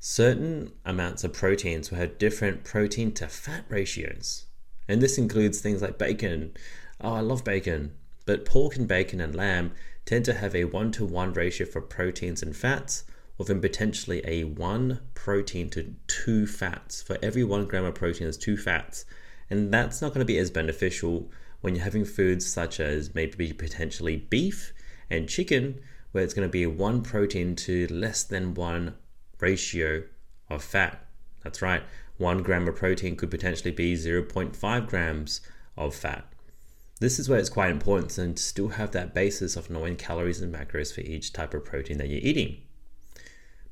Certain 0.00 0.72
amounts 0.84 1.22
of 1.22 1.32
proteins 1.32 1.90
will 1.90 1.98
have 1.98 2.18
different 2.18 2.64
protein 2.64 3.12
to 3.12 3.28
fat 3.28 3.64
ratios. 3.68 4.46
And 4.88 5.00
this 5.00 5.18
includes 5.18 5.60
things 5.60 5.80
like 5.80 5.98
bacon. 5.98 6.52
Oh, 7.00 7.14
I 7.14 7.20
love 7.20 7.44
bacon. 7.44 7.92
But 8.26 8.44
pork 8.44 8.76
and 8.76 8.88
bacon 8.88 9.20
and 9.20 9.34
lamb 9.34 9.72
tend 10.04 10.24
to 10.24 10.34
have 10.34 10.56
a 10.56 10.64
one 10.64 10.90
to 10.92 11.04
one 11.04 11.32
ratio 11.32 11.66
for 11.66 11.80
proteins 11.80 12.42
and 12.42 12.56
fats, 12.56 13.04
or 13.38 13.44
then 13.44 13.60
potentially 13.60 14.20
a 14.24 14.44
one 14.44 15.00
protein 15.14 15.70
to 15.70 15.94
two 16.08 16.46
fats. 16.46 17.00
For 17.00 17.16
every 17.22 17.44
one 17.44 17.66
gram 17.66 17.84
of 17.84 17.94
protein, 17.94 18.24
there's 18.24 18.36
two 18.36 18.56
fats. 18.56 19.04
And 19.48 19.72
that's 19.72 20.02
not 20.02 20.08
going 20.08 20.26
to 20.26 20.32
be 20.32 20.38
as 20.38 20.50
beneficial 20.50 21.30
when 21.60 21.74
you're 21.74 21.84
having 21.84 22.04
foods 22.04 22.50
such 22.50 22.80
as 22.80 23.14
maybe 23.14 23.52
potentially 23.52 24.16
beef 24.16 24.72
and 25.10 25.28
chicken, 25.28 25.80
where 26.12 26.24
it's 26.24 26.34
going 26.34 26.48
to 26.48 26.52
be 26.52 26.66
one 26.66 27.02
protein 27.02 27.56
to 27.56 27.86
less 27.88 28.22
than 28.22 28.54
one 28.54 28.94
ratio 29.38 30.02
of 30.48 30.62
fat. 30.62 31.06
That's 31.42 31.62
right, 31.62 31.82
one 32.18 32.42
gram 32.42 32.68
of 32.68 32.76
protein 32.76 33.16
could 33.16 33.30
potentially 33.30 33.70
be 33.70 33.94
0.5 33.94 34.86
grams 34.88 35.40
of 35.76 35.94
fat. 35.94 36.26
This 37.00 37.18
is 37.18 37.28
where 37.28 37.38
it's 37.38 37.48
quite 37.48 37.70
important 37.70 38.36
to 38.36 38.42
still 38.42 38.68
have 38.68 38.90
that 38.90 39.14
basis 39.14 39.56
of 39.56 39.70
knowing 39.70 39.96
calories 39.96 40.42
and 40.42 40.54
macros 40.54 40.94
for 40.94 41.00
each 41.00 41.32
type 41.32 41.54
of 41.54 41.64
protein 41.64 41.96
that 41.96 42.08
you're 42.08 42.20
eating. 42.20 42.58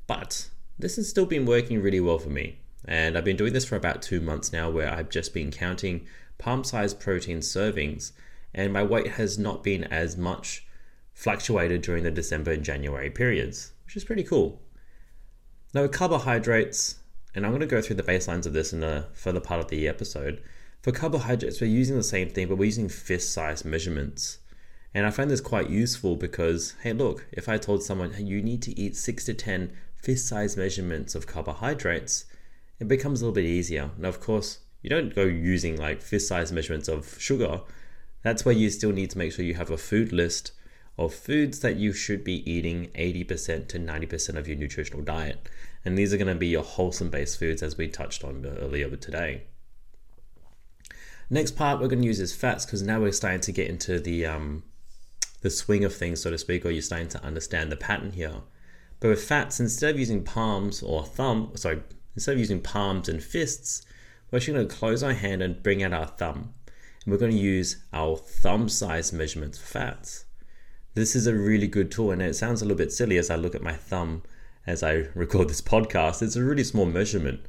But 0.07 0.49
this 0.79 0.95
has 0.95 1.07
still 1.07 1.27
been 1.27 1.45
working 1.45 1.81
really 1.81 1.99
well 1.99 2.17
for 2.17 2.29
me. 2.29 2.57
And 2.85 3.15
I've 3.15 3.25
been 3.25 3.37
doing 3.37 3.53
this 3.53 3.65
for 3.65 3.75
about 3.75 4.01
two 4.01 4.19
months 4.19 4.51
now, 4.51 4.71
where 4.71 4.91
I've 4.91 5.09
just 5.09 5.33
been 5.33 5.51
counting 5.51 6.07
palm 6.39 6.63
sized 6.63 6.99
protein 6.99 7.39
servings, 7.39 8.13
and 8.53 8.73
my 8.73 8.81
weight 8.81 9.09
has 9.11 9.37
not 9.37 9.63
been 9.63 9.83
as 9.83 10.17
much 10.17 10.65
fluctuated 11.19 11.81
during 11.81 12.05
the 12.05 12.11
December 12.11 12.53
and 12.53 12.63
January 12.63 13.09
periods, 13.09 13.73
which 13.83 13.97
is 13.97 14.05
pretty 14.05 14.23
cool. 14.23 14.61
Now, 15.73 15.85
carbohydrates, 15.85 16.95
and 17.35 17.45
I'm 17.45 17.51
going 17.51 17.59
to 17.59 17.67
go 17.67 17.81
through 17.81 17.97
the 17.97 18.03
baselines 18.03 18.45
of 18.45 18.53
this 18.53 18.71
in 18.71 18.79
the 18.79 19.05
further 19.11 19.41
part 19.41 19.59
of 19.59 19.67
the 19.67 19.85
episode. 19.85 20.41
For 20.81 20.93
carbohydrates, 20.93 21.59
we're 21.59 21.67
using 21.67 21.97
the 21.97 22.03
same 22.03 22.29
thing, 22.29 22.47
but 22.47 22.57
we're 22.57 22.65
using 22.65 22.87
fist 22.87 23.33
size 23.33 23.65
measurements. 23.65 24.37
And 24.93 25.05
I 25.05 25.11
find 25.11 25.29
this 25.29 25.41
quite 25.41 25.69
useful 25.69 26.15
because, 26.15 26.75
hey, 26.83 26.93
look, 26.93 27.27
if 27.33 27.49
I 27.49 27.57
told 27.57 27.83
someone 27.83 28.13
hey, 28.13 28.23
you 28.23 28.41
need 28.41 28.61
to 28.61 28.79
eat 28.79 28.95
six 28.95 29.25
to 29.25 29.33
10 29.33 29.73
fist 30.01 30.25
size 30.25 30.55
measurements 30.55 31.15
of 31.15 31.27
carbohydrates, 31.27 32.27
it 32.79 32.87
becomes 32.87 33.21
a 33.21 33.25
little 33.25 33.35
bit 33.35 33.43
easier. 33.43 33.91
Now, 33.97 34.07
of 34.07 34.21
course, 34.21 34.59
you 34.81 34.89
don't 34.89 35.13
go 35.13 35.23
using 35.23 35.75
like 35.75 36.01
fist 36.01 36.29
size 36.29 36.53
measurements 36.53 36.87
of 36.87 37.19
sugar. 37.19 37.59
That's 38.23 38.45
where 38.45 38.55
you 38.55 38.69
still 38.69 38.93
need 38.93 39.09
to 39.09 39.17
make 39.17 39.33
sure 39.33 39.43
you 39.43 39.55
have 39.55 39.69
a 39.69 39.77
food 39.77 40.13
list 40.13 40.53
of 40.99 41.13
foods 41.13 41.61
that 41.61 41.77
you 41.77 41.93
should 41.93 42.25
be 42.25 42.49
eating 42.49 42.87
80% 42.87 43.69
to 43.69 43.79
90% 43.79 44.35
of 44.35 44.49
your 44.49 44.57
nutritional 44.57 45.01
diet. 45.01 45.47
And 45.85 45.97
these 45.97 46.13
are 46.13 46.17
going 46.17 46.27
to 46.27 46.35
be 46.35 46.47
your 46.47 46.63
wholesome 46.63 47.09
based 47.09 47.39
foods 47.39 47.63
as 47.63 47.77
we 47.77 47.87
touched 47.87 48.23
on 48.25 48.45
earlier 48.45 48.93
today. 48.97 49.43
Next 51.29 51.55
part 51.55 51.79
we're 51.79 51.87
going 51.87 52.01
to 52.01 52.07
use 52.07 52.19
is 52.19 52.35
fats 52.35 52.65
because 52.65 52.81
now 52.81 52.99
we're 52.99 53.13
starting 53.13 53.39
to 53.39 53.51
get 53.53 53.69
into 53.69 53.99
the 53.99 54.25
um, 54.25 54.63
the 55.41 55.49
swing 55.49 55.85
of 55.85 55.95
things, 55.95 56.21
so 56.21 56.31
to 56.31 56.37
speak, 56.37 56.65
or 56.65 56.71
you're 56.71 56.81
starting 56.81 57.07
to 57.09 57.23
understand 57.23 57.71
the 57.71 57.77
pattern 57.77 58.11
here. 58.11 58.41
But 58.99 59.07
with 59.07 59.23
fats, 59.23 59.59
instead 59.61 59.93
of 59.93 59.99
using 59.99 60.23
palms 60.23 60.83
or 60.83 61.05
thumb, 61.05 61.51
sorry, 61.55 61.81
instead 62.15 62.33
of 62.33 62.39
using 62.39 62.59
palms 62.59 63.07
and 63.07 63.23
fists, 63.23 63.85
we're 64.29 64.37
actually 64.37 64.55
going 64.55 64.67
to 64.67 64.75
close 64.75 65.01
our 65.01 65.13
hand 65.13 65.41
and 65.41 65.63
bring 65.63 65.81
out 65.81 65.93
our 65.93 66.07
thumb. 66.07 66.53
And 67.05 67.13
we're 67.13 67.19
going 67.19 67.31
to 67.31 67.37
use 67.37 67.77
our 67.93 68.17
thumb 68.17 68.67
size 68.67 69.13
measurements 69.13 69.57
for 69.57 69.65
fats. 69.65 70.25
This 70.95 71.15
is 71.15 71.27
a 71.27 71.35
really 71.35 71.67
good 71.67 71.91
tool, 71.91 72.09
and 72.09 72.21
it 72.21 72.35
sounds 72.35 72.61
a 72.61 72.65
little 72.65 72.77
bit 72.77 72.91
silly 72.91 73.17
as 73.17 73.29
I 73.29 73.35
look 73.35 73.53
at 73.53 73.61
my 73.61 73.73
thumb 73.73 74.23
as 74.65 74.81
I 74.81 75.07
record 75.13 75.47
this 75.47 75.61
podcast. 75.61 76.23
It's 76.23 76.35
a 76.35 76.43
really 76.43 76.63
small 76.63 76.87
measurement, 76.87 77.41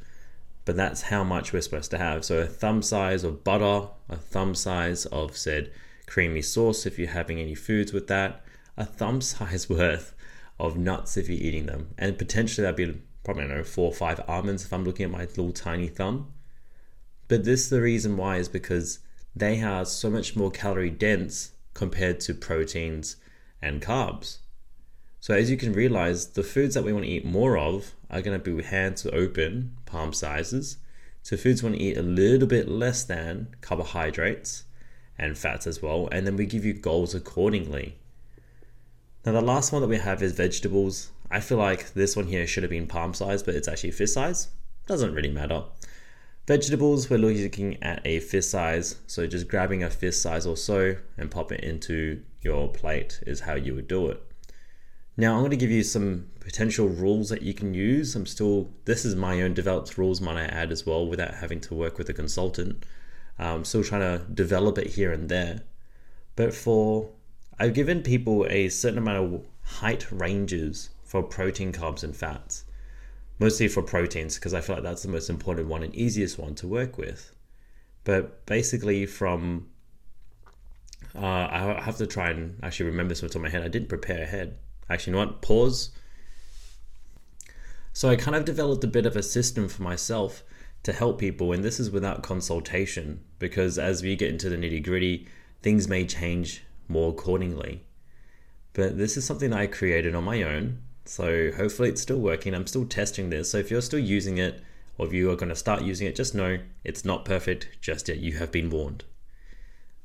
but 0.66 0.76
that's 0.76 1.02
how 1.02 1.24
much 1.24 1.52
we're 1.52 1.62
supposed 1.62 1.90
to 1.92 1.98
have. 1.98 2.22
So, 2.22 2.38
a 2.38 2.46
thumb 2.46 2.82
size 2.82 3.24
of 3.24 3.42
butter, 3.42 3.88
a 4.10 4.16
thumb 4.16 4.54
size 4.54 5.06
of 5.06 5.38
said 5.38 5.72
creamy 6.06 6.42
sauce 6.42 6.84
if 6.84 6.98
you're 6.98 7.08
having 7.08 7.38
any 7.38 7.54
foods 7.54 7.94
with 7.94 8.08
that, 8.08 8.44
a 8.76 8.84
thumb 8.84 9.20
size 9.22 9.70
worth 9.70 10.14
of 10.58 10.76
nuts 10.76 11.16
if 11.16 11.30
you're 11.30 11.40
eating 11.40 11.64
them, 11.64 11.94
and 11.96 12.18
potentially 12.18 12.62
that'd 12.62 12.76
be 12.76 13.00
probably 13.24 13.44
I 13.44 13.46
don't 13.46 13.56
know 13.56 13.64
four 13.64 13.86
or 13.86 13.94
five 13.94 14.20
almonds 14.28 14.66
if 14.66 14.72
I'm 14.72 14.84
looking 14.84 15.04
at 15.04 15.10
my 15.10 15.20
little 15.20 15.52
tiny 15.52 15.88
thumb. 15.88 16.30
But 17.26 17.44
this 17.44 17.70
the 17.70 17.80
reason 17.80 18.18
why 18.18 18.36
is 18.36 18.50
because 18.50 18.98
they 19.34 19.62
are 19.62 19.86
so 19.86 20.10
much 20.10 20.36
more 20.36 20.50
calorie 20.50 20.90
dense 20.90 21.52
compared 21.72 22.20
to 22.20 22.34
proteins 22.34 23.16
and 23.62 23.82
carbs. 23.82 24.38
So 25.20 25.34
as 25.34 25.50
you 25.50 25.56
can 25.56 25.72
realize, 25.72 26.28
the 26.28 26.42
foods 26.42 26.74
that 26.74 26.84
we 26.84 26.92
want 26.92 27.04
to 27.04 27.10
eat 27.10 27.26
more 27.26 27.58
of 27.58 27.92
are 28.10 28.22
going 28.22 28.40
to 28.40 28.56
be 28.56 28.62
hand 28.62 28.96
to 28.98 29.14
open, 29.14 29.76
palm 29.84 30.12
sizes. 30.12 30.78
So 31.22 31.36
foods 31.36 31.62
we 31.62 31.68
want 31.68 31.78
to 31.78 31.84
eat 31.84 31.98
a 31.98 32.02
little 32.02 32.48
bit 32.48 32.68
less 32.68 33.04
than 33.04 33.54
carbohydrates 33.60 34.64
and 35.18 35.36
fats 35.36 35.66
as 35.66 35.82
well, 35.82 36.08
and 36.10 36.26
then 36.26 36.36
we 36.36 36.46
give 36.46 36.64
you 36.64 36.72
goals 36.72 37.14
accordingly. 37.14 37.96
Now 39.26 39.32
the 39.32 39.42
last 39.42 39.72
one 39.72 39.82
that 39.82 39.88
we 39.88 39.98
have 39.98 40.22
is 40.22 40.32
vegetables. 40.32 41.10
I 41.30 41.40
feel 41.40 41.58
like 41.58 41.92
this 41.92 42.16
one 42.16 42.26
here 42.26 42.46
should 42.46 42.62
have 42.62 42.70
been 42.70 42.86
palm 42.86 43.12
size, 43.12 43.42
but 43.42 43.54
it's 43.54 43.68
actually 43.68 43.90
fist 43.90 44.14
size. 44.14 44.48
Doesn't 44.86 45.14
really 45.14 45.30
matter. 45.30 45.64
Vegetables, 46.46 47.10
we're 47.10 47.18
looking 47.18 47.80
at 47.82 48.00
a 48.06 48.20
fist 48.20 48.50
size. 48.50 48.96
So 49.06 49.26
just 49.26 49.46
grabbing 49.46 49.84
a 49.84 49.90
fist 49.90 50.22
size 50.22 50.46
or 50.46 50.56
so 50.56 50.96
and 51.18 51.30
pop 51.30 51.52
it 51.52 51.60
into 51.60 52.22
your 52.42 52.68
plate 52.68 53.20
is 53.26 53.40
how 53.40 53.54
you 53.54 53.74
would 53.74 53.88
do 53.88 54.08
it. 54.08 54.22
Now 55.16 55.34
I'm 55.34 55.40
going 55.40 55.50
to 55.50 55.56
give 55.56 55.70
you 55.70 55.82
some 55.82 56.28
potential 56.40 56.88
rules 56.88 57.28
that 57.28 57.42
you 57.42 57.52
can 57.52 57.74
use. 57.74 58.16
I'm 58.16 58.26
still, 58.26 58.70
this 58.84 59.04
is 59.04 59.14
my 59.14 59.42
own 59.42 59.54
developed 59.54 59.98
rules, 59.98 60.20
might 60.20 60.38
I 60.38 60.44
add 60.44 60.72
as 60.72 60.86
well, 60.86 61.06
without 61.06 61.34
having 61.34 61.60
to 61.62 61.74
work 61.74 61.98
with 61.98 62.08
a 62.08 62.14
consultant. 62.14 62.84
I'm 63.38 63.64
still 63.64 63.84
trying 63.84 64.00
to 64.00 64.24
develop 64.32 64.78
it 64.78 64.88
here 64.88 65.12
and 65.12 65.28
there. 65.28 65.62
But 66.36 66.54
for, 66.54 67.10
I've 67.58 67.74
given 67.74 68.02
people 68.02 68.46
a 68.48 68.68
certain 68.68 68.98
amount 68.98 69.18
of 69.18 69.44
height 69.62 70.10
ranges 70.12 70.90
for 71.04 71.22
protein, 71.22 71.72
carbs, 71.72 72.04
and 72.04 72.16
fats. 72.16 72.64
Mostly 73.38 73.68
for 73.68 73.82
proteins, 73.82 74.34
because 74.34 74.54
I 74.54 74.60
feel 74.60 74.76
like 74.76 74.82
that's 74.84 75.02
the 75.02 75.08
most 75.08 75.30
important 75.30 75.68
one 75.68 75.82
and 75.82 75.94
easiest 75.94 76.38
one 76.38 76.54
to 76.56 76.68
work 76.68 76.98
with. 76.98 77.34
But 78.04 78.44
basically, 78.46 79.06
from 79.06 79.69
uh, 81.14 81.48
I 81.50 81.80
have 81.82 81.96
to 81.96 82.06
try 82.06 82.30
and 82.30 82.58
actually 82.62 82.86
remember 82.86 83.10
this 83.10 83.22
off 83.22 83.30
top 83.30 83.36
of 83.36 83.42
my 83.42 83.48
head. 83.50 83.62
I 83.62 83.68
didn't 83.68 83.88
prepare 83.88 84.22
ahead. 84.22 84.58
Actually, 84.88 85.12
you 85.12 85.18
know 85.18 85.26
what? 85.26 85.42
Pause. 85.42 85.90
So 87.92 88.08
I 88.08 88.16
kind 88.16 88.36
of 88.36 88.44
developed 88.44 88.84
a 88.84 88.88
bit 88.88 89.06
of 89.06 89.16
a 89.16 89.22
system 89.22 89.68
for 89.68 89.82
myself 89.82 90.42
to 90.82 90.92
help 90.92 91.18
people, 91.18 91.52
and 91.52 91.62
this 91.62 91.80
is 91.80 91.90
without 91.90 92.22
consultation 92.22 93.20
because 93.38 93.78
as 93.78 94.02
we 94.02 94.16
get 94.16 94.30
into 94.30 94.48
the 94.48 94.56
nitty 94.56 94.82
gritty, 94.82 95.28
things 95.62 95.88
may 95.88 96.06
change 96.06 96.62
more 96.88 97.10
accordingly. 97.10 97.84
But 98.72 98.96
this 98.96 99.16
is 99.16 99.24
something 99.24 99.52
I 99.52 99.66
created 99.66 100.14
on 100.14 100.24
my 100.24 100.42
own, 100.42 100.78
so 101.04 101.50
hopefully 101.50 101.88
it's 101.90 102.00
still 102.00 102.20
working. 102.20 102.54
I'm 102.54 102.66
still 102.66 102.86
testing 102.86 103.30
this, 103.30 103.50
so 103.50 103.58
if 103.58 103.70
you're 103.70 103.82
still 103.82 103.98
using 103.98 104.38
it 104.38 104.62
or 104.96 105.06
if 105.06 105.12
you 105.12 105.30
are 105.30 105.36
going 105.36 105.48
to 105.48 105.56
start 105.56 105.82
using 105.82 106.06
it, 106.06 106.16
just 106.16 106.34
know 106.34 106.58
it's 106.84 107.04
not 107.04 107.24
perfect 107.24 107.68
just 107.80 108.08
yet. 108.08 108.18
You 108.18 108.34
have 108.38 108.52
been 108.52 108.70
warned. 108.70 109.04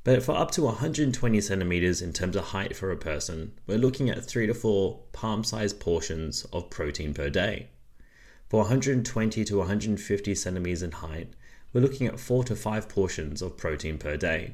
But 0.05 0.21
for 0.21 0.35
up 0.35 0.51
to 0.51 0.62
120 0.62 1.41
centimeters 1.41 2.00
in 2.00 2.13
terms 2.13 2.35
of 2.35 2.45
height 2.45 2.75
for 2.75 2.91
a 2.91 2.95
person, 2.95 3.53
we're 3.65 3.79
looking 3.79 4.07
at 4.07 4.24
3 4.24 4.45
to 4.45 4.53
4 4.53 5.00
palm 5.13 5.43
sized 5.43 5.79
portions 5.79 6.45
of 6.53 6.69
protein 6.69 7.12
per 7.12 7.31
day. 7.31 7.69
For 8.47 8.59
120 8.59 9.43
to 9.43 9.57
150 9.57 10.35
centimeters 10.35 10.83
in 10.83 10.91
height, 10.91 11.33
we're 11.74 11.81
looking 11.81 12.05
at 12.05 12.19
4 12.19 12.43
to 12.43 12.55
5 12.55 12.88
portions 12.88 13.41
of 13.41 13.57
protein 13.57 13.97
per 13.97 14.15
day. 14.15 14.53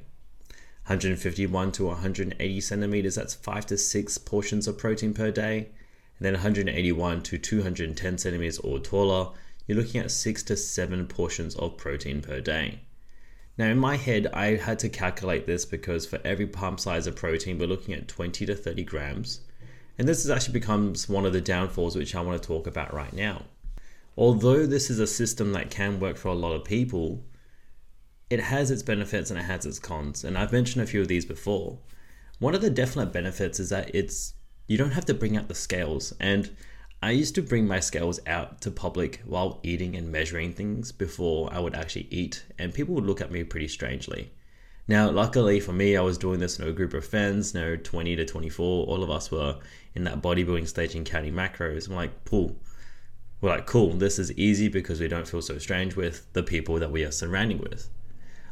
151 0.85 1.73
to 1.73 1.85
180 1.85 2.61
centimeters, 2.61 3.15
that's 3.15 3.33
5 3.33 3.65
to 3.65 3.77
6 3.77 4.17
portions 4.19 4.69
of 4.69 4.77
protein 4.77 5.13
per 5.13 5.31
day. 5.31 5.69
And 6.17 6.25
then 6.25 6.33
181 6.35 7.23
to 7.23 7.37
210 7.37 8.17
centimeters 8.17 8.59
or 8.59 8.79
taller, 8.79 9.33
you're 9.67 9.77
looking 9.77 9.99
at 9.99 10.11
6 10.11 10.43
to 10.43 10.55
7 10.55 11.07
portions 11.07 11.55
of 11.57 11.75
protein 11.75 12.21
per 12.21 12.39
day. 12.39 12.79
Now, 13.57 13.67
in 13.67 13.77
my 13.77 13.97
head, 13.97 14.27
I 14.33 14.55
had 14.55 14.79
to 14.79 14.89
calculate 14.89 15.45
this 15.45 15.65
because 15.65 16.05
for 16.05 16.19
every 16.23 16.47
palm 16.47 16.77
size 16.77 17.07
of 17.07 17.15
protein, 17.15 17.59
we're 17.59 17.67
looking 17.67 17.93
at 17.93 18.07
20 18.07 18.45
to 18.45 18.55
30 18.55 18.83
grams. 18.83 19.41
And 19.97 20.07
this 20.07 20.27
actually 20.29 20.53
becomes 20.53 21.09
one 21.09 21.25
of 21.25 21.33
the 21.33 21.41
downfalls 21.41 21.95
which 21.95 22.15
I 22.15 22.21
want 22.21 22.41
to 22.41 22.47
talk 22.47 22.65
about 22.65 22.93
right 22.93 23.13
now. 23.13 23.43
Although 24.17 24.65
this 24.65 24.89
is 24.89 24.99
a 24.99 25.07
system 25.07 25.51
that 25.53 25.69
can 25.69 25.99
work 25.99 26.17
for 26.17 26.29
a 26.29 26.33
lot 26.33 26.53
of 26.53 26.63
people, 26.63 27.23
it 28.29 28.39
has 28.39 28.71
its 28.71 28.83
benefits 28.83 29.29
and 29.29 29.39
it 29.39 29.43
has 29.43 29.65
its 29.65 29.79
cons. 29.79 30.23
And 30.23 30.37
I've 30.37 30.53
mentioned 30.53 30.83
a 30.83 30.87
few 30.87 31.01
of 31.01 31.07
these 31.07 31.25
before. 31.25 31.77
One 32.39 32.55
of 32.55 32.61
the 32.61 32.69
definite 32.69 33.13
benefits 33.13 33.59
is 33.59 33.69
that 33.69 33.93
it's 33.93 34.33
you 34.67 34.77
don't 34.77 34.91
have 34.91 35.05
to 35.05 35.13
bring 35.13 35.35
out 35.35 35.49
the 35.49 35.55
scales. 35.55 36.13
And 36.19 36.55
I 37.03 37.11
used 37.11 37.33
to 37.33 37.41
bring 37.41 37.67
my 37.67 37.79
scales 37.79 38.19
out 38.27 38.61
to 38.61 38.69
public 38.69 39.21
while 39.25 39.59
eating 39.63 39.95
and 39.95 40.11
measuring 40.11 40.53
things 40.53 40.91
before 40.91 41.51
I 41.51 41.59
would 41.59 41.73
actually 41.73 42.07
eat, 42.11 42.45
and 42.59 42.71
people 42.71 42.93
would 42.93 43.07
look 43.07 43.21
at 43.21 43.31
me 43.31 43.43
pretty 43.43 43.67
strangely. 43.69 44.29
Now, 44.87 45.09
luckily 45.09 45.59
for 45.59 45.73
me, 45.73 45.97
I 45.97 46.01
was 46.01 46.19
doing 46.19 46.39
this 46.39 46.59
in 46.59 46.67
a 46.67 46.71
group 46.71 46.93
of 46.93 47.03
friends, 47.03 47.55
you 47.55 47.61
know, 47.61 47.75
20 47.75 48.17
to 48.17 48.25
24. 48.25 48.85
All 48.85 49.01
of 49.01 49.09
us 49.09 49.31
were 49.31 49.57
in 49.95 50.03
that 50.03 50.21
bodybuilding 50.21 50.67
stage 50.67 50.93
and 50.93 51.03
counting 51.03 51.33
macros. 51.33 51.87
I'm 51.87 51.95
like, 51.95 52.23
cool. 52.25 52.55
We're 53.41 53.49
like, 53.49 53.65
cool, 53.65 53.93
this 53.93 54.19
is 54.19 54.31
easy 54.33 54.67
because 54.67 54.99
we 54.99 55.07
don't 55.07 55.27
feel 55.27 55.41
so 55.41 55.57
strange 55.57 55.95
with 55.95 56.31
the 56.33 56.43
people 56.43 56.77
that 56.77 56.91
we 56.91 57.03
are 57.03 57.11
surrounding 57.11 57.57
with. 57.57 57.89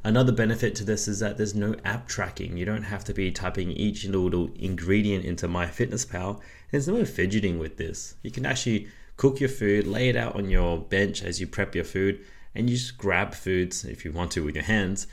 Another 0.04 0.32
benefit 0.32 0.76
to 0.76 0.86
this 0.86 1.08
is 1.08 1.20
that 1.20 1.38
there's 1.38 1.56
no 1.56 1.76
app 1.84 2.08
tracking. 2.08 2.56
You 2.56 2.66
don't 2.66 2.84
have 2.84 3.04
to 3.06 3.14
be 3.14 3.32
typing 3.32 3.72
each 3.72 4.06
little 4.06 4.50
ingredient 4.56 5.26
into 5.26 5.48
MyFitnessPal. 5.48 6.40
There's 6.72 6.88
no 6.88 7.04
fidgeting 7.04 7.60
with 7.60 7.76
this. 7.78 8.16
You 8.24 8.32
can 8.32 8.46
actually 8.46 8.88
cook 9.18 9.42
your 9.42 9.50
food, 9.50 9.86
lay 9.86 10.08
it 10.08 10.16
out 10.16 10.36
on 10.36 10.50
your 10.50 10.78
bench 10.78 11.22
as 11.22 11.42
you 11.42 11.48
prep 11.48 11.76
your 11.76 11.84
food, 11.84 12.26
and 12.56 12.70
you 12.70 12.78
just 12.78 12.98
grab 12.98 13.34
foods 13.34 13.84
if 13.84 14.06
you 14.06 14.14
want 14.14 14.32
to 14.32 14.44
with 14.44 14.56
your 14.56 14.64
hands, 14.64 15.08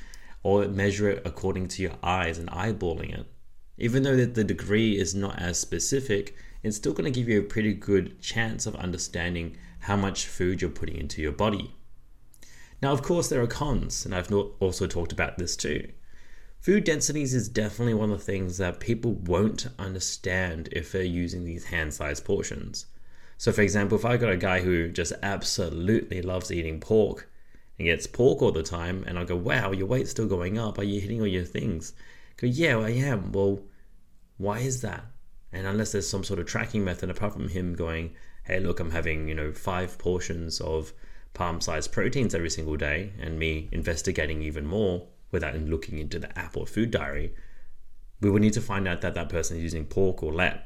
or 0.44 0.68
measure 0.68 1.10
it 1.10 1.22
according 1.24 1.66
to 1.68 1.82
your 1.82 1.96
eyes 2.04 2.38
and 2.38 2.48
eyeballing 2.50 3.18
it. 3.18 3.26
Even 3.78 4.04
though 4.04 4.16
the 4.24 4.44
degree 4.44 4.96
is 4.96 5.14
not 5.14 5.38
as 5.40 5.58
specific, 5.58 6.36
it's 6.62 6.76
still 6.76 6.92
going 6.92 7.12
to 7.12 7.20
give 7.20 7.28
you 7.28 7.40
a 7.40 7.44
pretty 7.44 7.74
good 7.74 8.20
chance 8.20 8.66
of 8.66 8.76
understanding 8.76 9.56
how 9.80 9.96
much 9.96 10.26
food 10.26 10.62
you're 10.62 10.70
putting 10.70 10.96
into 10.96 11.20
your 11.20 11.32
body. 11.32 11.75
Now, 12.82 12.92
of 12.92 13.02
course, 13.02 13.28
there 13.28 13.42
are 13.42 13.46
cons, 13.46 14.04
and 14.04 14.14
I've 14.14 14.32
also 14.32 14.86
talked 14.86 15.12
about 15.12 15.38
this 15.38 15.56
too. 15.56 15.88
Food 16.60 16.84
densities 16.84 17.32
is 17.32 17.48
definitely 17.48 17.94
one 17.94 18.10
of 18.10 18.18
the 18.18 18.24
things 18.24 18.58
that 18.58 18.80
people 18.80 19.12
won't 19.12 19.68
understand 19.78 20.68
if 20.72 20.90
they're 20.90 21.02
using 21.02 21.44
these 21.44 21.66
hand 21.66 21.94
sized 21.94 22.24
portions. 22.24 22.86
So, 23.38 23.52
for 23.52 23.62
example, 23.62 23.96
if 23.96 24.04
I 24.04 24.16
got 24.16 24.32
a 24.32 24.36
guy 24.36 24.60
who 24.60 24.88
just 24.88 25.12
absolutely 25.22 26.22
loves 26.22 26.50
eating 26.50 26.80
pork 26.80 27.30
and 27.78 27.86
gets 27.86 28.06
pork 28.06 28.42
all 28.42 28.52
the 28.52 28.62
time, 28.62 29.04
and 29.06 29.18
I 29.18 29.24
go, 29.24 29.36
wow, 29.36 29.72
your 29.72 29.86
weight's 29.86 30.10
still 30.10 30.26
going 30.26 30.58
up, 30.58 30.78
are 30.78 30.84
you 30.84 31.00
hitting 31.00 31.20
all 31.20 31.26
your 31.26 31.44
things? 31.44 31.92
I 32.38 32.42
go, 32.42 32.46
yeah, 32.48 32.78
I 32.78 32.90
am. 32.90 33.32
Well, 33.32 33.60
why 34.38 34.58
is 34.58 34.80
that? 34.82 35.04
And 35.52 35.66
unless 35.66 35.92
there's 35.92 36.08
some 36.08 36.24
sort 36.24 36.40
of 36.40 36.46
tracking 36.46 36.84
method, 36.84 37.10
apart 37.10 37.32
from 37.34 37.48
him 37.48 37.74
going, 37.74 38.14
hey, 38.44 38.60
look, 38.60 38.80
I'm 38.80 38.90
having, 38.90 39.28
you 39.28 39.34
know, 39.34 39.52
five 39.52 39.98
portions 39.98 40.60
of 40.60 40.92
palm 41.36 41.60
sized 41.60 41.92
proteins 41.92 42.34
every 42.34 42.50
single 42.50 42.76
day 42.76 43.12
and 43.20 43.38
me 43.38 43.68
investigating 43.70 44.42
even 44.42 44.66
more 44.66 45.06
without 45.30 45.54
looking 45.54 45.98
into 45.98 46.18
the 46.18 46.36
app 46.36 46.56
or 46.56 46.66
food 46.66 46.90
diary, 46.90 47.34
we 48.22 48.30
would 48.30 48.40
need 48.40 48.54
to 48.54 48.60
find 48.60 48.88
out 48.88 49.02
that 49.02 49.14
that 49.14 49.28
person 49.28 49.58
is 49.58 49.62
using 49.62 49.84
pork 49.84 50.22
or 50.22 50.32
lamb. 50.32 50.58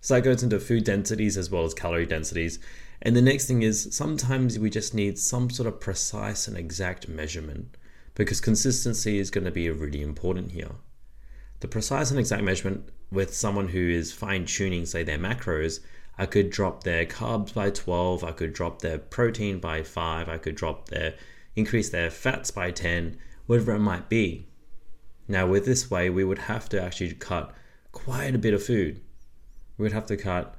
So 0.00 0.14
that 0.14 0.22
goes 0.22 0.42
into 0.42 0.58
food 0.58 0.84
densities 0.84 1.36
as 1.36 1.50
well 1.50 1.64
as 1.64 1.74
calorie 1.74 2.06
densities. 2.06 2.58
And 3.02 3.14
the 3.14 3.22
next 3.22 3.46
thing 3.46 3.62
is 3.62 3.94
sometimes 3.94 4.58
we 4.58 4.70
just 4.70 4.94
need 4.94 5.18
some 5.18 5.50
sort 5.50 5.68
of 5.68 5.78
precise 5.78 6.48
and 6.48 6.56
exact 6.56 7.08
measurement 7.08 7.76
because 8.14 8.40
consistency 8.40 9.18
is 9.18 9.30
going 9.30 9.44
to 9.44 9.50
be 9.50 9.68
really 9.70 10.00
important 10.00 10.52
here. 10.52 10.76
The 11.60 11.68
precise 11.68 12.10
and 12.10 12.18
exact 12.18 12.42
measurement 12.42 12.88
with 13.10 13.34
someone 13.34 13.68
who 13.68 13.90
is 13.90 14.12
fine 14.12 14.46
tuning, 14.46 14.86
say, 14.86 15.02
their 15.02 15.18
macros 15.18 15.80
I 16.18 16.26
could 16.26 16.50
drop 16.50 16.84
their 16.84 17.06
carbs 17.06 17.54
by 17.54 17.70
12, 17.70 18.22
I 18.22 18.32
could 18.32 18.52
drop 18.52 18.80
their 18.82 18.98
protein 18.98 19.58
by 19.58 19.82
5, 19.82 20.28
I 20.28 20.38
could 20.38 20.54
drop 20.54 20.88
their 20.88 21.14
increase 21.54 21.90
their 21.90 22.10
fats 22.10 22.50
by 22.50 22.70
10, 22.70 23.18
whatever 23.46 23.74
it 23.74 23.78
might 23.80 24.08
be. 24.08 24.46
Now 25.28 25.46
with 25.46 25.64
this 25.64 25.90
way 25.90 26.10
we 26.10 26.24
would 26.24 26.40
have 26.40 26.68
to 26.70 26.82
actually 26.82 27.12
cut 27.14 27.54
quite 27.92 28.34
a 28.34 28.38
bit 28.38 28.54
of 28.54 28.62
food. 28.62 29.00
We 29.76 29.84
would 29.84 29.92
have 29.92 30.06
to 30.06 30.16
cut 30.16 30.54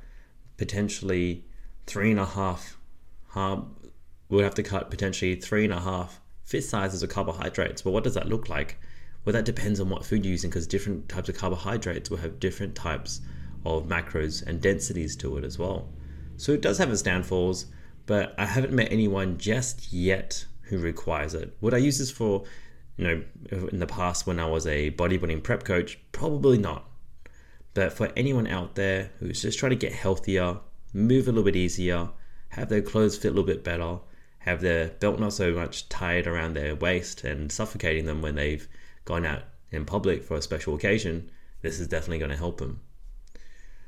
potentially 0.57 1.45
three 1.85 2.11
and 2.11 2.19
a 2.19 2.25
half 2.25 2.77
we 3.35 4.37
would 4.37 4.43
have 4.43 4.55
to 4.55 4.63
cut 4.63 4.89
potentially 4.89 5.35
three 5.35 5.63
and 5.63 5.73
a 5.73 5.79
half 5.79 6.21
fist 6.43 6.69
sizes 6.69 7.01
of 7.01 7.09
carbohydrates. 7.09 7.81
But 7.81 7.91
what 7.91 8.03
does 8.03 8.13
that 8.13 8.27
look 8.27 8.49
like? 8.49 8.79
Well, 9.25 9.33
that 9.33 9.45
depends 9.45 9.79
on 9.79 9.89
what 9.89 10.05
food 10.05 10.25
you're 10.25 10.31
using 10.31 10.49
because 10.49 10.67
different 10.67 11.09
types 11.09 11.29
of 11.29 11.37
carbohydrates 11.37 12.09
will 12.09 12.17
have 12.17 12.39
different 12.39 12.75
types 12.75 13.21
of 13.65 13.87
macros 13.87 14.45
and 14.45 14.61
densities 14.61 15.15
to 15.17 15.37
it 15.37 15.43
as 15.43 15.57
well. 15.57 15.89
So 16.37 16.51
it 16.51 16.61
does 16.61 16.77
have 16.77 16.91
its 16.91 17.01
downfalls, 17.01 17.67
but 18.05 18.33
I 18.37 18.45
haven't 18.45 18.73
met 18.73 18.91
anyone 18.91 19.37
just 19.37 19.93
yet 19.93 20.45
who 20.63 20.77
requires 20.77 21.33
it. 21.33 21.55
Would 21.61 21.73
I 21.73 21.77
use 21.77 21.99
this 21.99 22.11
for, 22.11 22.43
you 22.97 23.07
know, 23.07 23.23
in 23.71 23.79
the 23.79 23.87
past 23.87 24.27
when 24.27 24.39
I 24.39 24.45
was 24.45 24.67
a 24.67 24.91
bodybuilding 24.91 25.43
prep 25.43 25.63
coach? 25.63 25.99
Probably 26.11 26.57
not. 26.57 26.85
But 27.73 27.93
for 27.93 28.11
anyone 28.15 28.47
out 28.47 28.75
there 28.75 29.11
who's 29.19 29.41
just 29.41 29.59
trying 29.59 29.71
to 29.71 29.75
get 29.75 29.93
healthier, 29.93 30.59
move 30.93 31.27
a 31.27 31.31
little 31.31 31.43
bit 31.43 31.55
easier, 31.55 32.09
have 32.49 32.69
their 32.69 32.81
clothes 32.81 33.17
fit 33.17 33.29
a 33.29 33.31
little 33.31 33.45
bit 33.45 33.63
better, 33.63 33.99
have 34.39 34.61
their 34.61 34.89
belt 34.89 35.19
not 35.19 35.33
so 35.33 35.53
much 35.53 35.89
tied 35.89 36.27
around 36.27 36.53
their 36.53 36.75
waist 36.75 37.23
and 37.23 37.51
suffocating 37.51 38.05
them 38.05 38.21
when 38.21 38.35
they've 38.35 38.67
gone 39.05 39.25
out 39.25 39.43
in 39.71 39.85
public 39.85 40.23
for 40.23 40.35
a 40.35 40.41
special 40.41 40.75
occasion, 40.75 41.31
this 41.61 41.79
is 41.79 41.87
definitely 41.87 42.19
going 42.19 42.31
to 42.31 42.37
help 42.37 42.57
them. 42.59 42.79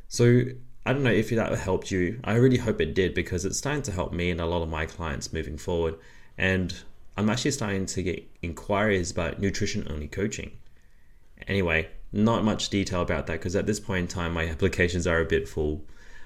So 0.07 0.43
I 0.85 0.93
don't 0.93 1.03
know 1.03 1.11
if 1.11 1.29
that 1.31 1.57
helped 1.57 1.91
you. 1.91 2.19
I 2.23 2.35
really 2.35 2.57
hope 2.57 2.79
it 2.79 2.93
did 2.93 3.13
because 3.13 3.43
it's 3.43 3.57
starting 3.57 3.81
to 3.83 3.91
help 3.91 4.13
me 4.13 4.29
and 4.29 4.39
a 4.39 4.45
lot 4.45 4.61
of 4.61 4.69
my 4.69 4.85
clients 4.85 5.33
moving 5.33 5.57
forward. 5.57 5.95
And 6.37 6.75
I'm 7.17 7.29
actually 7.29 7.51
starting 7.51 7.85
to 7.87 8.03
get 8.03 8.29
inquiries 8.41 9.11
about 9.11 9.39
nutrition 9.39 9.87
only 9.89 10.07
coaching. 10.07 10.51
Anyway, 11.47 11.89
not 12.11 12.43
much 12.43 12.69
detail 12.69 13.01
about 13.01 13.27
that 13.27 13.33
because 13.33 13.55
at 13.55 13.65
this 13.65 13.79
point 13.79 14.01
in 14.01 14.07
time, 14.07 14.33
my 14.33 14.47
applications 14.49 15.07
are 15.07 15.19
a 15.19 15.25
bit 15.25 15.47
full. 15.47 15.83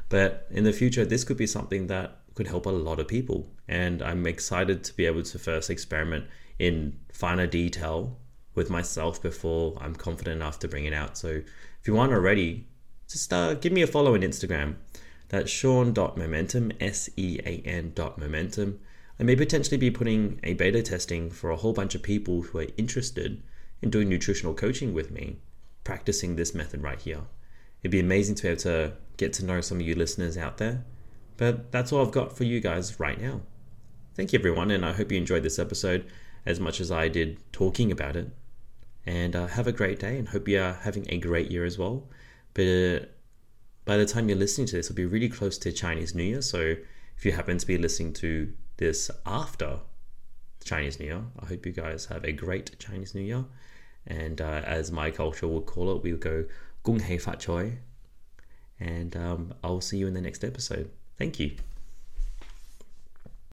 But 0.10 0.48
in 0.50 0.64
the 0.64 0.74
future, 0.74 1.06
this 1.06 1.24
could 1.24 1.38
be 1.38 1.48
something 1.48 1.88
that 1.88 2.20
could 2.36 2.48
help 2.48 2.66
a 2.66 2.70
lot 2.70 3.00
of 3.00 3.08
people. 3.08 3.50
And 3.68 4.02
I'm 4.02 4.26
excited 4.26 4.84
to 4.86 4.94
be 4.96 5.06
able 5.06 5.24
to 5.24 5.40
first 5.40 5.70
experiment 5.70 6.26
in 6.58 7.00
finer 7.14 7.48
detail 7.48 8.18
with 8.56 8.70
myself 8.70 9.22
before 9.22 9.78
I'm 9.80 9.96
confident 9.96 10.36
enough 10.36 10.60
to 10.60 10.68
bring 10.68 10.86
it 10.86 10.94
out. 10.94 11.18
So 11.18 11.28
if 11.28 11.88
you 11.88 11.98
aren't 11.98 12.14
already, 12.14 12.68
just 13.10 13.34
uh, 13.34 13.56
give 13.56 13.74
me 13.74 13.82
a 13.82 13.88
follow 13.88 14.14
on 14.14 14.22
Instagram. 14.22 14.76
That's 15.30 15.52
sean.momentum, 15.52 16.72
S 16.80 17.10
E 17.18 17.40
A 17.46 17.62
N 17.66 17.94
momentum. 18.18 18.80
I 19.20 19.24
may 19.24 19.36
potentially 19.36 19.78
be 19.78 19.92
putting 19.92 20.40
a 20.44 20.54
beta 20.54 20.82
testing 20.82 21.30
for 21.30 21.52
a 21.52 21.58
whole 21.58 21.74
bunch 21.74 21.94
of 21.94 22.02
people 22.02 22.44
who 22.44 22.60
are 22.60 22.68
interested 22.78 23.44
in 23.82 23.90
doing 23.90 24.10
nutritional 24.10 24.54
coaching 24.54 24.94
with 24.94 25.12
me, 25.12 25.38
practicing 25.84 26.36
this 26.36 26.56
method 26.56 26.82
right 26.82 27.02
here. 27.02 27.22
It'd 27.82 27.92
be 27.92 28.00
amazing 28.00 28.36
to 28.36 28.44
be 28.44 28.50
able 28.50 28.62
to 28.62 28.94
get 29.18 29.34
to 29.34 29.46
know 29.46 29.62
some 29.62 29.80
of 29.80 29.86
you 29.86 29.96
listeners 29.96 30.38
out 30.38 30.58
there. 30.58 30.86
But 31.38 31.72
that's 31.72 31.92
all 31.92 32.06
I've 32.06 32.12
got 32.12 32.36
for 32.36 32.44
you 32.44 32.60
guys 32.60 33.00
right 33.00 33.20
now. 33.20 33.42
Thank 34.16 34.34
you, 34.34 34.40
everyone, 34.40 34.72
and 34.72 34.86
I 34.86 34.94
hope 34.94 35.12
you 35.12 35.18
enjoyed 35.18 35.44
this 35.44 35.60
episode 35.60 36.06
as 36.46 36.60
much 36.60 36.82
as 36.82 36.92
I 36.92 37.08
did 37.08 37.40
talking 37.54 37.92
about 37.92 38.16
it. 38.16 38.30
And 39.06 39.36
uh, 39.36 39.48
have 39.48 39.68
a 39.68 39.72
great 39.72 40.00
day, 40.00 40.18
and 40.18 40.28
hope 40.28 40.48
you 40.48 40.62
are 40.62 40.74
having 40.74 41.06
a 41.10 41.18
great 41.18 41.50
year 41.52 41.66
as 41.66 41.78
well. 41.78 42.08
But 42.60 43.16
by 43.86 43.96
the 43.96 44.06
time 44.06 44.28
you're 44.28 44.38
listening 44.38 44.68
to 44.68 44.76
this, 44.76 44.88
it'll 44.88 44.96
be 44.98 45.06
really 45.06 45.30
close 45.30 45.58
to 45.60 45.72
Chinese 45.72 46.14
New 46.14 46.24
Year. 46.24 46.42
So 46.42 46.76
if 47.16 47.24
you 47.24 47.32
happen 47.32 47.58
to 47.58 47.66
be 47.66 47.78
listening 47.78 48.12
to 48.16 48.52
this 48.76 49.10
after 49.26 49.80
Chinese 50.66 51.00
New 51.00 51.06
Year, 51.06 51.22
I 51.40 51.46
hope 51.46 51.66
you 51.66 51.72
guys 51.72 52.08
have 52.08 52.26
a 52.26 52.34
great 52.34 52.78
Chinese 52.78 53.16
New 53.16 53.22
Year. 53.22 53.46
And 54.06 54.42
uh, 54.42 54.62
as 54.66 54.92
my 54.92 55.10
culture 55.10 55.48
would 55.48 55.68
call 55.68 55.96
it, 55.96 56.04
we'll 56.04 56.18
go 56.18 56.44
Gung 56.84 57.00
Hei 57.00 57.18
Fat 57.18 57.40
Choi. 57.40 57.78
And 58.78 59.16
um, 59.16 59.54
I'll 59.64 59.80
see 59.80 59.98
you 59.98 60.08
in 60.08 60.14
the 60.14 60.22
next 60.22 60.44
episode. 60.44 60.92
Thank 61.18 61.40
you. 61.40 61.52